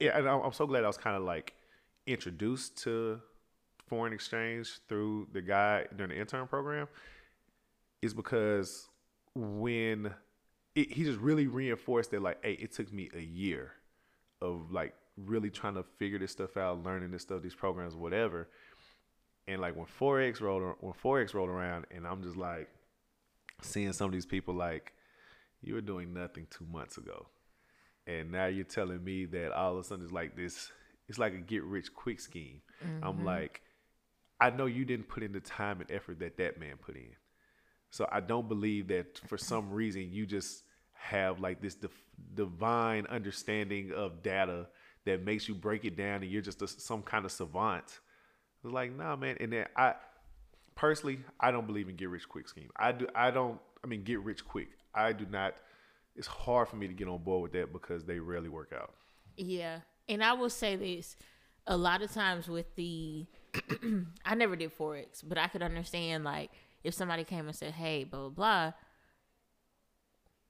[0.00, 1.54] Yeah, and I'm so glad I was kind of like
[2.06, 3.20] introduced to
[3.86, 6.88] foreign exchange through the guy during the intern program
[8.02, 8.88] is because
[9.34, 10.12] when
[10.74, 13.72] it, he just really reinforced that like hey it took me a year
[14.42, 18.48] of like really trying to figure this stuff out learning this stuff these programs whatever
[19.48, 22.68] and like when forex rolled when forex rolled around and i'm just like
[23.62, 24.92] seeing some of these people like
[25.62, 27.26] you were doing nothing two months ago.
[28.06, 30.70] And now you're telling me that all of a sudden it's like this
[31.08, 32.62] it's like a get rich quick scheme.
[33.02, 33.24] I'm mm-hmm.
[33.24, 33.62] like
[34.38, 37.12] i know you didn't put in the time and effort that that man put in.
[37.90, 43.06] So i don't believe that for some reason you just have like this dif- divine
[43.06, 44.66] understanding of data
[45.04, 48.00] that makes you break it down and you're just a, some kind of savant
[48.64, 49.94] it's like nah man and then i
[50.74, 54.02] personally i don't believe in get rich quick scheme i do i don't i mean
[54.02, 55.54] get rich quick i do not
[56.14, 58.94] it's hard for me to get on board with that because they rarely work out
[59.36, 59.80] Yeah.
[60.08, 61.16] And I will say this
[61.66, 63.26] a lot of times with the,
[64.24, 66.50] I never did Forex, but I could understand like
[66.84, 68.72] if somebody came and said, hey, blah, blah, blah.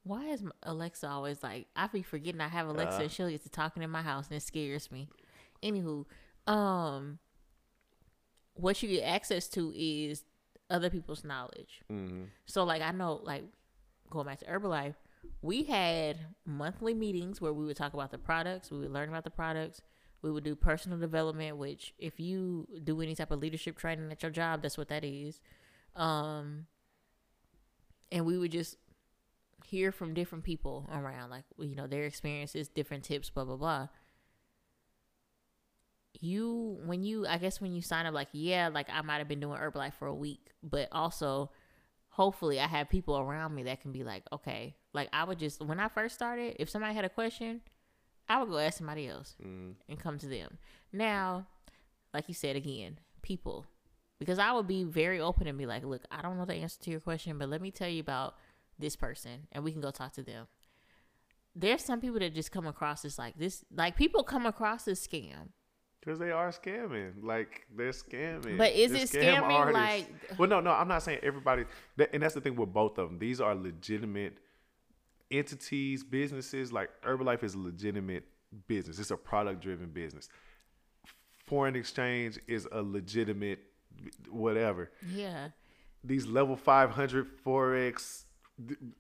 [0.05, 3.49] Why is Alexa always like, I be forgetting I have Alexa and she'll get to
[3.49, 5.09] talking in my house and it scares me.
[5.65, 6.05] Anywho,
[6.47, 7.19] um,
[8.57, 10.25] what you get access to is
[10.69, 11.83] other people's knowledge.
[12.47, 13.45] So like I know like
[14.11, 14.95] going back to Herbalife,
[15.43, 19.25] we had monthly meetings where we would talk about the products, we would learn about
[19.25, 19.81] the products,
[20.23, 24.23] we would do personal development, which if you do any type of leadership training at
[24.23, 25.41] your job, that's what that is.
[25.95, 26.67] Um
[28.11, 28.77] and we would just
[29.65, 33.89] hear from different people around, like you know, their experiences, different tips, blah blah blah
[36.23, 39.29] you when you I guess when you sign up like yeah like I might have
[39.29, 41.51] been doing Herbalife for a week but also
[42.11, 45.63] hopefully I have people around me that can be like okay like I would just
[45.63, 47.61] when I first started if somebody had a question
[48.29, 49.75] I would go ask somebody else mm.
[49.89, 50.59] and come to them.
[50.93, 51.47] Now
[52.15, 53.67] like you said again people
[54.19, 56.81] because I would be very open and be like look I don't know the answer
[56.83, 58.37] to your question but let me tell you about
[58.79, 60.47] this person and we can go talk to them.
[61.55, 65.07] There's some people that just come across as like this like people come across as
[65.07, 65.49] scam
[66.07, 67.15] Because they are scamming.
[67.25, 68.57] Like they're scamming.
[68.57, 70.09] But is They're it scam scamming, artists.
[70.31, 70.71] like- Well, no, no.
[70.71, 71.65] I'm not saying everybody.
[71.97, 73.19] That, and that's the thing with both of them.
[73.19, 74.39] These are legitimate
[75.33, 76.73] entities, businesses.
[76.73, 78.23] Like Herbalife is a legitimate
[78.69, 79.01] business.
[79.01, 80.29] It's a product driven business.
[81.49, 83.59] Foreign exchange is a legitimate
[84.31, 84.93] whatever.
[85.13, 85.49] Yeah.
[86.05, 88.27] These level 500 forex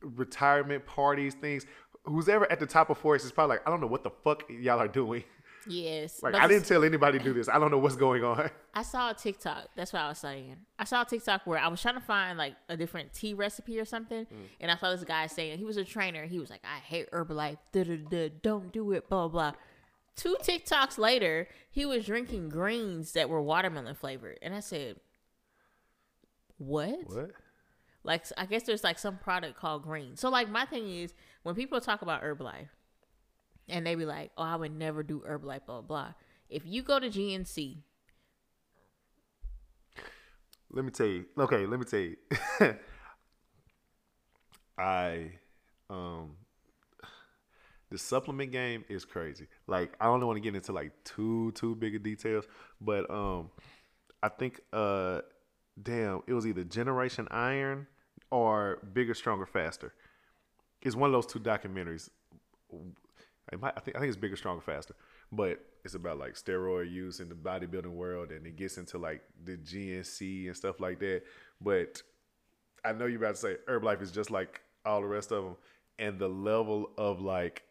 [0.02, 1.66] retirement parties, things.
[2.04, 4.10] Who's ever at the top of forex is probably like, I don't know what the
[4.10, 5.22] fuck y'all are doing.
[5.68, 6.22] Yes.
[6.22, 7.48] Like I didn't tell anybody to do this.
[7.48, 8.50] I don't know what's going on.
[8.74, 9.68] I saw a TikTok.
[9.74, 10.56] That's what I was saying.
[10.78, 13.78] I saw a TikTok where I was trying to find like a different tea recipe
[13.78, 14.46] or something, mm.
[14.60, 16.26] and I saw this guy saying he was a trainer.
[16.26, 17.58] He was like, "I hate Herbalife.
[17.72, 18.28] Da.
[18.42, 19.50] Don't do it." Blah blah.
[19.50, 19.60] blah.
[20.14, 24.96] Two TikToks later, he was drinking greens that were watermelon flavored, and I said,
[26.58, 27.30] "What?" What?
[28.06, 30.16] Like I guess there's like some product called green.
[30.16, 31.12] So like my thing is
[31.42, 32.68] when people talk about Herbalife
[33.68, 35.82] and they be like, "Oh, I would never do Herbalife," blah blah.
[35.82, 36.12] blah.
[36.48, 37.78] If you go to GNC,
[40.70, 41.24] Let me tell you.
[41.38, 42.16] Okay, let me tell you.
[44.78, 45.32] I
[45.88, 46.32] um
[47.90, 49.46] the supplement game is crazy.
[49.66, 52.44] Like I don't want to get into like too too big of details,
[52.80, 53.50] but um
[54.22, 55.20] I think uh
[55.80, 57.86] damn, it was either Generation Iron
[58.30, 59.94] or Bigger, Stronger, Faster.
[60.82, 62.10] It's one of those two documentaries.
[63.54, 64.94] Might, I think I think it's Bigger, Stronger, Faster,
[65.30, 69.22] but it's about like steroid use in the bodybuilding world, and it gets into like
[69.44, 71.22] the GNC and stuff like that.
[71.60, 72.02] But
[72.84, 75.56] I know you're about to say Herbalife is just like all the rest of them,
[75.98, 77.62] and the level of like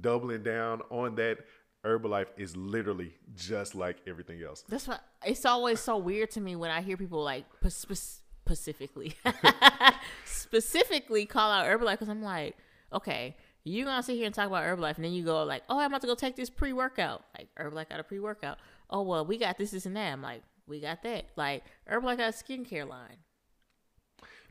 [0.00, 1.38] doubling down on that
[1.84, 4.64] Herbalife is literally just like everything else.
[4.68, 9.14] that's what it's always so weird to me when I hear people like specifically
[10.24, 12.56] specifically call out Herbalife because I'm like,
[12.92, 13.36] okay,
[13.66, 15.86] you gonna sit here and talk about Herbalife, and then you go like, oh, I'm
[15.86, 17.24] about to go take this pre workout.
[17.36, 18.58] Like Herbalife got a pre workout.
[18.88, 20.12] Oh well, we got this, this, and that.
[20.12, 21.26] I'm like, we got that.
[21.36, 23.16] Like Herbalife got a skincare line.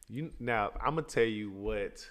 [0.10, 2.06] You now I'm gonna tell you what.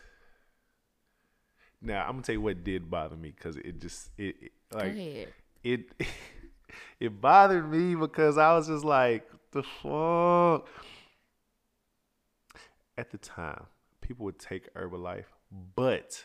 [1.82, 4.78] Now I'm gonna tell you what did bother me because it just it, it Go
[4.78, 5.28] like ahead.
[5.62, 5.90] it
[7.00, 10.68] it bothered me because I was just like the fuck.
[12.96, 13.66] at the time,
[14.00, 15.26] people would take Herbalife,
[15.76, 16.24] but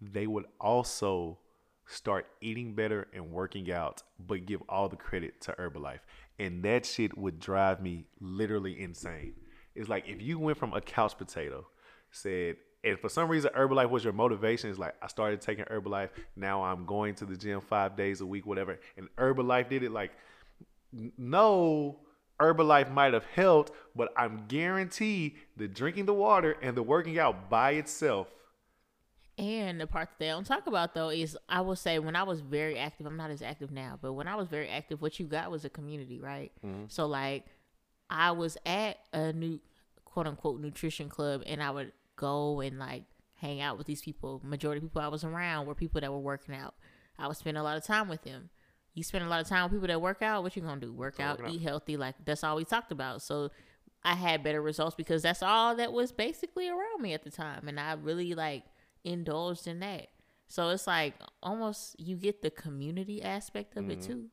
[0.00, 1.38] they would also
[1.86, 6.00] start eating better and working out, but give all the credit to Herbalife.
[6.38, 9.34] And that shit would drive me literally insane.
[9.74, 11.66] It's like if you went from a couch potato,
[12.10, 14.70] said, and for some reason Herbalife was your motivation.
[14.70, 16.10] It's like I started taking Herbalife.
[16.36, 18.78] Now I'm going to the gym five days a week, whatever.
[18.96, 19.90] And Herbalife did it.
[19.90, 20.12] Like,
[21.18, 21.98] no,
[22.40, 27.50] Herbalife might have helped, but I'm guaranteed the drinking the water and the working out
[27.50, 28.28] by itself.
[29.40, 32.22] And the part that they don't talk about though is I will say when I
[32.22, 35.18] was very active, I'm not as active now, but when I was very active, what
[35.18, 36.52] you got was a community, right?
[36.64, 36.84] Mm-hmm.
[36.88, 37.46] So like
[38.08, 39.60] I was at a new
[40.04, 44.40] quote unquote nutrition club and I would go and like hang out with these people.
[44.44, 46.74] Majority of people I was around were people that were working out.
[47.18, 48.50] I would spend a lot of time with them.
[48.94, 50.92] You spend a lot of time with people that work out, what you gonna do?
[50.92, 51.40] Work out.
[51.48, 53.22] eat healthy, like that's all we talked about.
[53.22, 53.50] So
[54.02, 57.68] I had better results because that's all that was basically around me at the time.
[57.68, 58.64] And I really like
[59.04, 60.08] indulged in that.
[60.48, 63.92] So it's like almost you get the community aspect of Mm-hmm.
[63.92, 64.26] it too,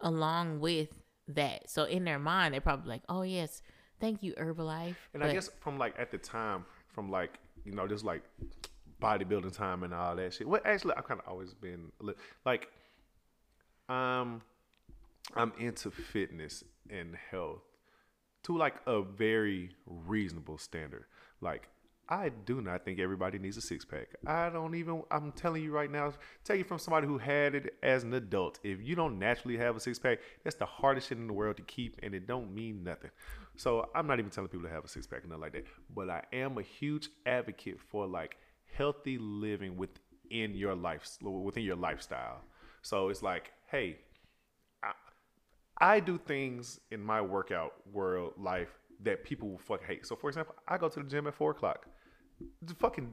[0.00, 0.88] along with
[1.28, 1.68] that.
[1.70, 3.62] So in their mind, they're probably like, oh, yes,
[4.00, 4.96] thank you, Herbalife.
[5.14, 8.22] And I guess from like at the time, from like you know, just like
[9.00, 10.48] bodybuilding time and all that shit.
[10.48, 11.92] Well, actually, I've kind of always been
[12.44, 12.68] like,
[13.88, 14.42] um,
[15.36, 17.62] I'm into fitness and health
[18.44, 21.04] to like a very reasonable standard.
[21.40, 21.68] Like,
[22.12, 24.08] I do not think everybody needs a six pack.
[24.26, 25.02] I don't even.
[25.10, 26.12] I'm telling you right now,
[26.44, 28.58] take it from somebody who had it as an adult.
[28.62, 31.56] If you don't naturally have a six pack, that's the hardest shit in the world
[31.56, 33.10] to keep, and it don't mean nothing.
[33.56, 35.64] So I'm not even telling people to have a six pack, nothing like that.
[35.94, 38.36] But I am a huge advocate for like
[38.76, 42.42] healthy living within your life, within your lifestyle.
[42.82, 43.96] So it's like, hey,
[45.78, 48.68] I do things in my workout world life
[49.02, 50.06] that people will fucking hate.
[50.06, 51.86] So, for example, I go to the gym at four o'clock.
[52.62, 53.12] The fucking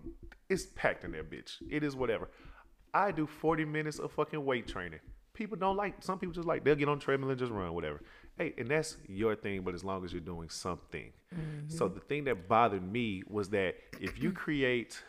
[0.49, 1.57] it's packed in there, bitch.
[1.69, 2.29] It is whatever.
[2.93, 4.99] I do forty minutes of fucking weight training.
[5.33, 6.03] People don't like.
[6.03, 8.01] Some people just like they'll get on treadmill and just run, whatever.
[8.37, 9.61] Hey, and that's your thing.
[9.61, 11.11] But as long as you're doing something.
[11.33, 11.69] Mm-hmm.
[11.69, 15.01] So the thing that bothered me was that if you create,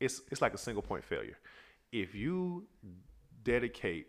[0.00, 1.38] it's it's like a single point failure.
[1.92, 2.66] If you
[3.46, 4.08] dedicate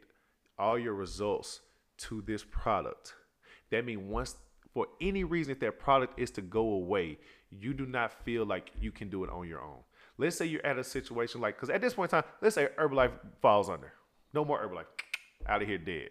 [0.57, 1.61] all your results
[1.97, 3.13] to this product.
[3.71, 4.35] That means once,
[4.73, 7.19] for any reason, if that product is to go away,
[7.51, 9.79] you do not feel like you can do it on your own.
[10.17, 12.69] Let's say you're at a situation like, because at this point in time, let's say
[12.77, 13.93] Herbalife falls under.
[14.33, 14.85] No more Herbalife.
[15.47, 16.09] Out of here dead.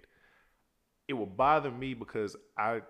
[1.09, 2.80] It will bother me because I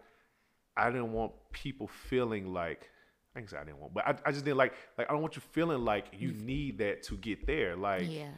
[0.77, 2.91] I didn't want people feeling like
[3.35, 5.23] I can say I didn't want, but I, I just didn't like like I don't
[5.23, 6.43] want you feeling like you mm.
[6.45, 7.77] need that to get there.
[7.77, 8.29] Like yeah.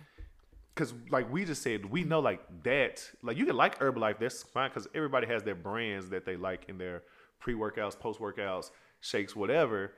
[0.74, 3.09] because like we just said, we know like that.
[3.22, 6.64] Like you can like Herbalife, that's fine because everybody has their brands that they like
[6.68, 7.02] in their
[7.40, 8.70] pre workouts, post workouts,
[9.01, 9.92] shakes, whatever.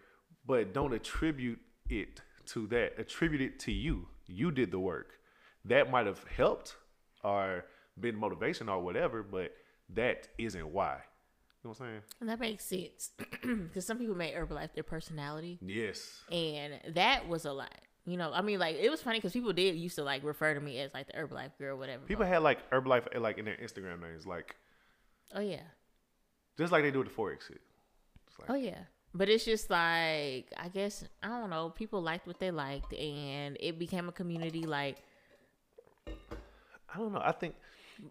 [0.46, 2.98] But don't attribute it to that.
[2.98, 4.08] Attribute it to you.
[4.26, 5.18] You did the work.
[5.64, 6.76] That might have helped
[7.22, 7.64] or
[7.98, 9.52] been motivation or whatever, but
[9.94, 10.98] that isn't why.
[11.62, 12.02] You know what I'm saying?
[12.20, 13.10] And that makes sense
[13.42, 15.58] because some people make Herbalife their personality.
[15.60, 16.22] Yes.
[16.32, 17.74] and that was a lot.
[18.06, 20.54] You know, I mean, like it was funny because people did used to like refer
[20.54, 22.02] to me as like the Herbalife girl, whatever.
[22.06, 24.56] People had like Herbalife like in their Instagram names, like
[25.34, 25.60] oh yeah,
[26.56, 27.60] just like they do with the Forex shit.
[28.40, 28.80] It's like, oh yeah.
[29.12, 31.70] But it's just like I guess I don't know.
[31.70, 34.62] People liked what they liked, and it became a community.
[34.62, 34.98] Like,
[36.06, 37.22] I don't know.
[37.22, 37.54] I think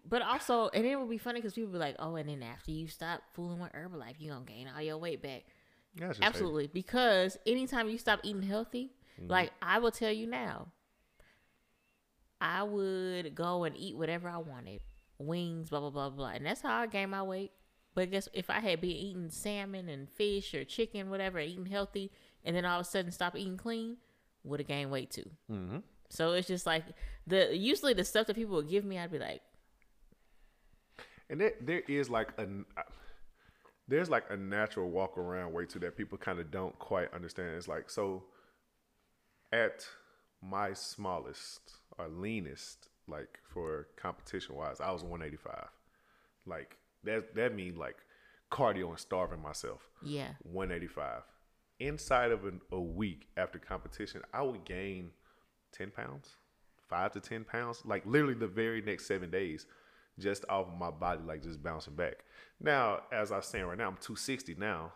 [0.08, 2.70] but also, and it would be funny because people be like, "Oh, and then after
[2.70, 5.44] you stop fooling with Herbalife, you gonna gain all your weight back."
[5.94, 6.26] yeah, it's just hate.
[6.26, 9.30] Absolutely, because anytime you stop eating healthy, mm-hmm.
[9.30, 10.68] like I will tell you now,
[12.40, 14.80] I would go and eat whatever I wanted,
[15.18, 17.52] wings, blah blah blah blah, and that's how I gained my weight.
[17.94, 22.12] But guess if I had been eating salmon and fish or chicken, whatever, eating healthy,
[22.44, 23.96] and then all of a sudden stop eating clean,
[24.44, 25.28] would have gained weight too.
[25.50, 25.78] Mm-hmm.
[26.08, 26.84] So it's just like
[27.26, 29.42] the usually the stuff that people would give me, I'd be like,
[31.28, 32.46] And there, there is like a
[33.86, 37.56] there's like a natural walk around way too that people kind of don't quite understand.
[37.56, 38.24] It's like so
[39.52, 39.86] at
[40.42, 41.60] my smallest
[41.98, 45.68] or leanest, like for competition wise, I was 185.
[46.46, 47.96] Like that that means like
[48.50, 49.88] cardio and starving myself.
[50.02, 51.22] yeah, 185.
[51.78, 55.10] Inside of an, a week after competition, I would gain
[55.72, 56.36] 10 pounds,
[56.88, 59.64] five to 10 pounds, like literally the very next seven days,
[60.18, 62.24] just off of my body, like just bouncing back.
[62.60, 64.92] Now, as I'm saying right now, I'm 260 now,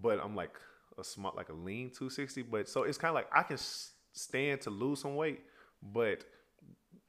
[0.00, 0.54] but I'm like
[0.98, 2.42] a small, like a lean 260.
[2.42, 5.40] But so it's kind of like I can s- stand to lose some weight,
[5.82, 6.24] but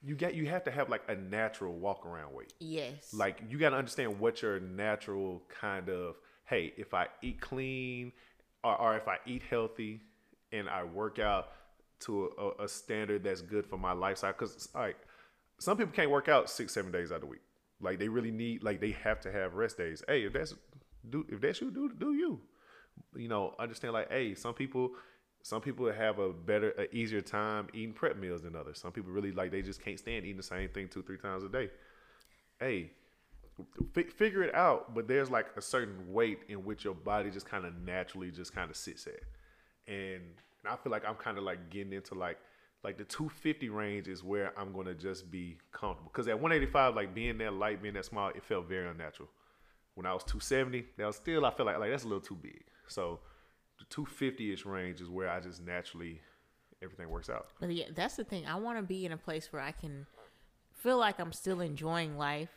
[0.04, 3.58] you get you have to have like a natural walk around weight yes, like you
[3.58, 8.12] got to understand what your natural kind of hey if i eat clean
[8.64, 10.02] or, or if I eat healthy
[10.52, 11.50] and I work out
[12.02, 14.34] to a, a standard that's good for my lifestyle.
[14.34, 14.98] Because like
[15.60, 17.42] some people can't work out six, seven days out of the week.
[17.80, 20.04] Like they really need, like they have to have rest days.
[20.08, 20.54] Hey, if that's
[21.10, 22.40] do if that's you, do do you.
[23.16, 24.92] You know, understand like, hey, some people
[25.44, 28.80] some people have a better, a easier time eating prep meals than others.
[28.80, 31.44] Some people really like they just can't stand eating the same thing two, three times
[31.44, 31.70] a day.
[32.60, 32.92] Hey,
[33.94, 34.94] fi- figure it out.
[34.94, 38.54] But there's like a certain weight in which your body just kind of naturally just
[38.54, 39.22] kind of sits at,
[39.88, 40.22] and,
[40.64, 42.38] and I feel like I'm kind of like getting into like
[42.84, 46.12] like the 250 range is where I'm gonna just be comfortable.
[46.12, 49.30] Because at 185, like being that light, being that small, it felt very unnatural.
[49.96, 52.36] When I was 270, that was still I feel like like that's a little too
[52.36, 52.64] big.
[52.88, 53.20] So
[53.82, 56.22] the 250 ish range is where I just naturally
[56.84, 57.48] everything works out.
[57.60, 58.46] But yeah, that's the thing.
[58.46, 60.06] I want to be in a place where I can
[60.74, 62.50] feel like I'm still enjoying life,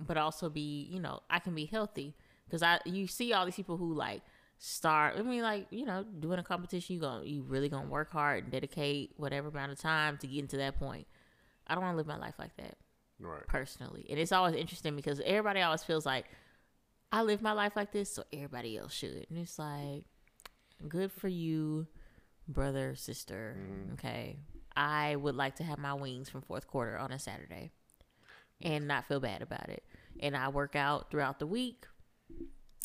[0.00, 2.14] but also be, you know, I can be healthy.
[2.44, 4.22] Because I, you see all these people who like
[4.58, 5.14] start.
[5.18, 8.44] I mean, like you know, doing a competition, you going you really gonna work hard
[8.44, 11.06] and dedicate whatever amount of time to get to that point.
[11.66, 12.76] I don't want to live my life like that
[13.18, 13.46] Right.
[13.48, 16.26] personally, and it's always interesting because everybody always feels like
[17.10, 20.04] I live my life like this, so everybody else should, and it's like
[20.88, 21.86] good for you,
[22.48, 23.56] brother, sister.
[23.58, 23.92] Mm-hmm.
[23.94, 24.36] Okay,
[24.76, 27.70] I would like to have my wings from fourth quarter on a Saturday,
[28.60, 29.82] and not feel bad about it,
[30.20, 31.86] and I work out throughout the week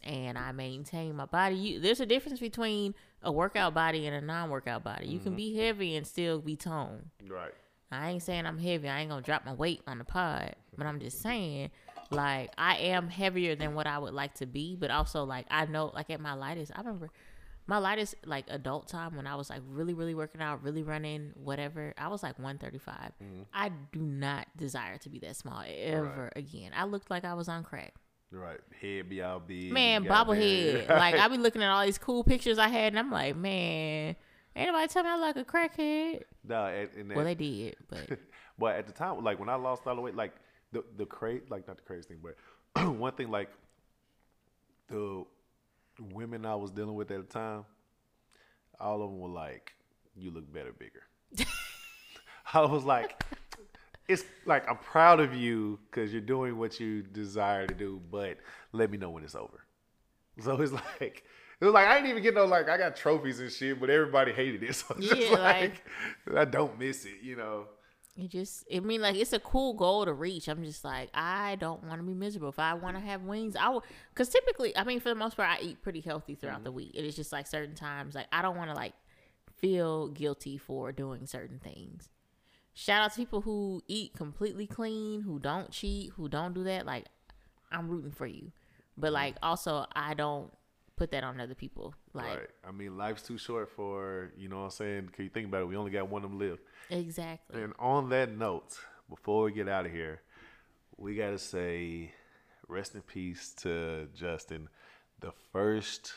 [0.04, 1.56] and I maintain my body.
[1.56, 5.08] You, there's a difference between a workout body and a non-workout body.
[5.08, 5.38] You can mm-hmm.
[5.38, 7.10] be heavy and still be toned.
[7.28, 7.54] Right.
[7.92, 8.88] I ain't saying I'm heavy.
[8.88, 11.72] I ain't gonna drop my weight on the pod, but I'm just saying,
[12.10, 14.76] like, I am heavier than what I would like to be.
[14.76, 17.10] But also, like, I know, like, at my lightest, I remember
[17.68, 21.32] my lightest, like, adult time when I was like really, really working out, really running,
[21.36, 21.94] whatever.
[21.98, 22.96] I was like 135.
[22.96, 23.42] Mm-hmm.
[23.54, 26.72] I do not desire to be that small ever again.
[26.76, 27.94] I looked like I was on crack.
[28.32, 28.60] Right.
[28.80, 29.74] Head be all big.
[29.74, 30.88] Man, bobblehead.
[30.90, 34.16] like I be looking at all these cool pictures I had, and I'm like, man,
[34.56, 36.22] anybody tell me I look like a crackhead.
[36.48, 38.18] Nah, and, and Well, they did, but
[38.58, 40.34] but at the time, like when I lost all the weight, like
[40.72, 42.36] the the crazy, like not the crazy thing, but
[42.96, 43.50] one thing, like
[44.90, 45.26] the
[46.14, 47.66] women I was dealing with at the time,
[48.80, 49.74] all of them were like,
[50.16, 51.04] "You look better, bigger."
[52.54, 53.24] I was like,
[54.08, 58.38] "It's like I'm proud of you because you're doing what you desire to do, but
[58.74, 59.66] let me know when it's over."
[60.44, 60.72] So it's
[61.02, 61.24] like.
[61.60, 63.92] It was like I didn't even get no like I got trophies and shit, but
[63.92, 64.74] everybody hated it.
[64.76, 65.84] So Yeah, like,
[66.36, 67.66] I don't miss it, you know.
[68.16, 70.48] It just, I mean, like it's a cool goal to reach.
[70.48, 72.50] I'm just like, I don't want to be miserable.
[72.50, 73.84] If I want to have wings, I will.
[74.10, 76.64] Because typically, I mean, for the most part, I eat pretty healthy throughout mm-hmm.
[76.66, 76.92] the week.
[76.94, 78.94] It is just like certain times, like I don't want to like
[79.58, 82.10] feel guilty for doing certain things.
[82.74, 86.86] Shout out to people who eat completely clean, who don't cheat, who don't do that.
[86.86, 87.06] Like,
[87.72, 88.52] I'm rooting for you.
[88.98, 89.16] But mm-hmm.
[89.16, 90.52] like, also, I don't
[91.02, 91.96] put that on other people.
[92.14, 92.50] Like, Right.
[92.68, 95.10] I mean, life's too short for, you know what I'm saying?
[95.14, 95.66] Can you think about it?
[95.66, 96.60] We only got one of them live.
[96.92, 97.64] exactly.
[97.64, 98.78] And on that note,
[99.10, 100.22] before we get out of here,
[100.98, 102.14] we got to say
[102.68, 104.70] rest in peace to Justin,
[105.20, 106.14] the first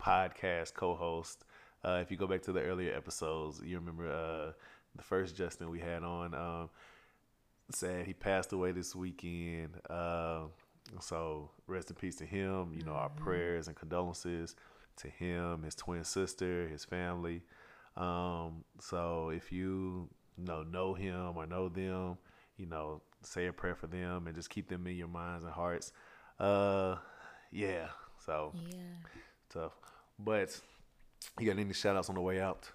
[0.00, 1.44] podcast co host.
[1.84, 4.52] Uh, if you go back to the earlier episodes, you remember uh,
[4.94, 6.32] the first Justin we had on.
[6.32, 6.70] Um,
[7.70, 9.70] sad he passed away this weekend.
[9.90, 10.42] Uh,
[11.00, 12.72] so rest in peace to him.
[12.74, 14.56] You know, our prayers and condolences
[14.96, 17.42] to him, his twin sister, his family.
[17.96, 22.18] Um, so if you, you know know him or know them,
[22.56, 25.52] you know, say a prayer for them and just keep them in your minds and
[25.52, 25.92] hearts.
[26.38, 26.96] Uh,
[27.50, 27.88] yeah.
[28.24, 28.78] So yeah.
[29.48, 29.72] tough.
[30.18, 30.60] But
[31.38, 32.70] you got any shout outs on the way out?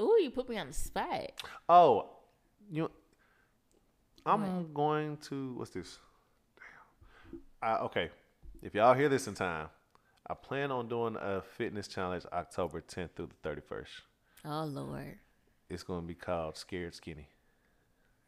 [0.00, 1.32] Ooh, you put me on the spot.
[1.68, 2.10] Oh,
[2.70, 2.90] you.
[4.28, 5.98] I'm going to what's this?
[7.62, 7.70] Damn.
[7.70, 8.10] Uh, okay,
[8.62, 9.68] if y'all hear this in time,
[10.26, 13.86] I plan on doing a fitness challenge October 10th through the 31st.
[14.44, 15.18] Oh Lord.
[15.70, 17.28] It's going to be called Scared Skinny.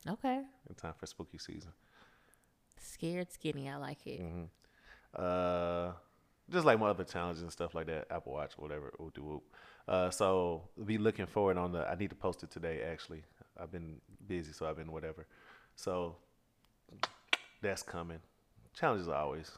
[0.09, 0.43] Okay.
[0.69, 1.73] In time for spooky season.
[2.79, 3.69] Scared skinny.
[3.69, 4.21] I like it.
[5.15, 5.93] Uh,
[6.51, 9.43] just like my other challenges and stuff like that, Apple Watch, whatever, whoop de whoop.
[9.87, 11.89] Uh, so be looking forward on the.
[11.89, 12.83] I need to post it today.
[12.83, 13.23] Actually,
[13.61, 15.27] I've been busy, so I've been whatever.
[15.81, 16.17] So
[17.63, 18.19] that's coming.
[18.75, 19.51] Challenges are always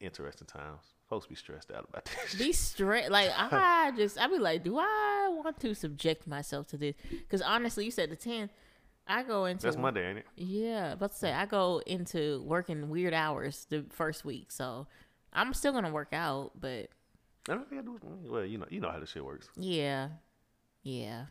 [0.00, 0.80] interesting times.
[1.10, 2.34] Folks be stressed out about this.
[2.36, 3.10] Be straight.
[3.10, 6.94] Like I just, I be like, do I want to subject myself to this?
[7.10, 8.48] Because honestly, you said the 10th.
[9.06, 10.26] I go into That's Monday, ain't it?
[10.36, 14.86] Yeah, about to say I go into working weird hours the first week, so
[15.34, 16.88] I'm still gonna work out, but
[17.48, 17.98] I don't think I do.
[18.02, 19.48] Well, you know, you know how this shit works.
[19.56, 20.08] yeah,
[20.82, 21.24] yeah,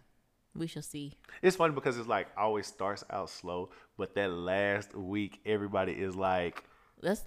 [0.58, 1.14] we shall see.
[1.42, 6.16] It's funny because it's like always starts out slow, but that last week everybody is
[6.16, 6.64] like
[7.02, 7.24] That's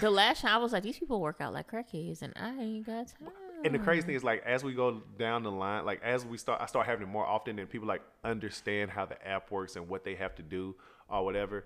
[0.00, 2.86] the last time I was like, these people work out like crackheads, and I ain't
[2.86, 3.32] got time.
[3.64, 6.36] And the crazy thing is, like, as we go down the line, like, as we
[6.36, 9.76] start, I start having it more often, and people like understand how the app works
[9.76, 10.76] and what they have to do
[11.08, 11.64] or whatever.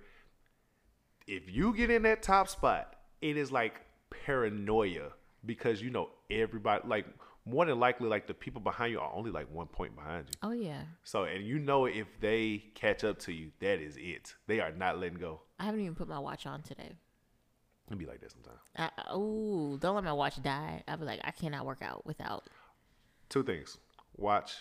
[1.26, 3.80] If you get in that top spot, it is like
[4.10, 5.10] paranoia
[5.44, 7.06] because you know everybody, like,
[7.46, 10.34] more than likely, like the people behind you are only like one point behind you.
[10.42, 14.34] Oh yeah, So, and you know, if they catch up to you, that is it.
[14.46, 15.40] They are not letting go.
[15.58, 16.92] I haven't even put my watch on today.
[17.88, 18.58] It'd be like that sometimes.
[19.08, 20.82] Oh, don't let my watch die.
[20.88, 22.44] I'll be like, I cannot work out without.
[23.28, 23.78] two things
[24.16, 24.52] watch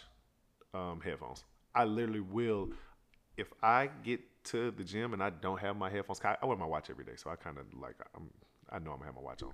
[0.74, 2.70] um, headphones i literally will
[3.38, 6.58] if i get to the gym and i don't have my headphones I, I wear
[6.58, 8.30] my watch every day so i kind of like I'm,
[8.72, 9.54] i know i'm gonna have my watch on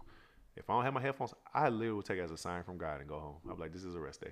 [0.56, 2.78] if i don't have my headphones i literally will take it as a sign from
[2.78, 4.32] god and go home i'm like this is a rest day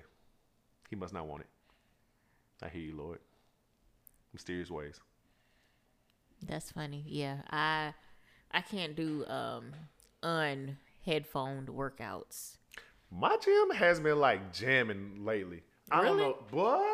[0.88, 1.48] he must not want it
[2.62, 3.18] i hear you lord
[4.32, 5.00] mysterious ways
[6.46, 7.04] That's funny.
[7.06, 7.92] Yeah, I
[8.50, 9.72] I can't do um
[10.22, 12.56] un headphoned workouts.
[13.10, 16.22] my gym has been like jamming lately i don't Really?
[16.30, 16.86] know boy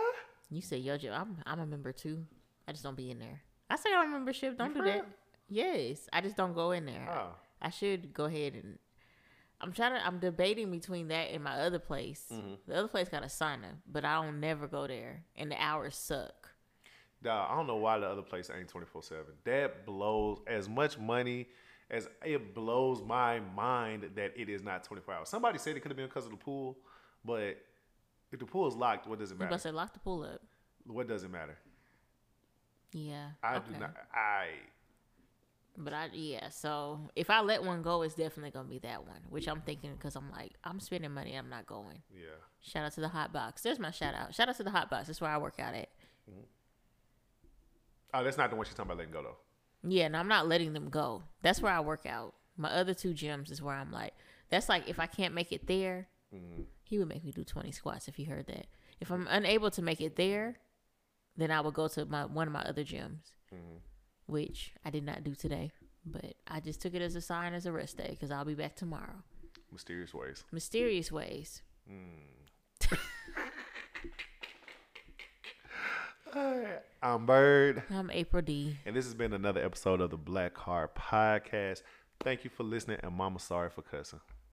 [0.50, 2.24] You say yo, Joe, I'm I'm a member too.
[2.68, 3.40] I just don't be in there.
[3.68, 4.56] I say I'm a membership.
[4.58, 5.04] Don't do that.
[5.48, 7.06] Yes, I just don't go in there.
[7.10, 7.34] Oh.
[7.60, 8.78] I should go ahead and.
[9.60, 10.06] I'm trying to.
[10.06, 12.24] I'm debating between that and my other place.
[12.32, 12.54] Mm-hmm.
[12.66, 15.96] The other place got a sauna, but I don't never go there, and the hours
[15.96, 16.50] suck.
[17.22, 19.24] Dawg, I don't know why the other place ain't 24 7.
[19.44, 21.48] That blows as much money
[21.90, 25.28] as it blows my mind that it is not 24 hours.
[25.28, 26.76] Somebody said it could have been because of the pool,
[27.24, 27.56] but
[28.32, 29.52] if the pool is locked, what does it matter?
[29.52, 30.42] to say lock the pool up?
[30.86, 31.56] What does it matter?
[32.92, 33.72] Yeah, I okay.
[33.72, 33.94] do not.
[34.12, 34.48] I
[35.78, 39.20] But I yeah, so if I let one go, it's definitely gonna be that one,
[39.28, 42.02] which I'm thinking because I'm like I'm spending money, I'm not going.
[42.14, 42.36] yeah.
[42.62, 43.62] Shout out to the hot box.
[43.62, 44.34] There's my shout out.
[44.34, 45.06] Shout out to the hot box.
[45.06, 45.88] That's where I work out at.
[48.14, 49.36] Oh, that's not the one she's talking about letting go though.
[49.88, 51.22] Yeah, and I'm not letting them go.
[51.42, 52.34] That's where I work out.
[52.56, 54.14] My other two gyms is where I'm like,
[54.48, 56.62] that's like if I can't make it there, mm-hmm.
[56.82, 58.66] he would make me do 20 squats if he heard that.
[59.00, 60.56] If I'm unable to make it there,
[61.36, 63.76] then I would go to my one of my other gyms, mm-hmm.
[64.26, 65.70] Which I did not do today.
[66.04, 68.54] But I just took it as a sign as a rest day because I'll be
[68.54, 69.22] back tomorrow.
[69.72, 70.44] Mysterious ways.
[70.52, 71.62] Mysterious ways.
[71.88, 72.86] Hmm.
[77.02, 78.76] I'm Bird, I'm April D.
[78.84, 81.82] and this has been another episode of the Black Heart Podcast.
[82.20, 84.20] Thank you for listening, and Mama, sorry for cussing.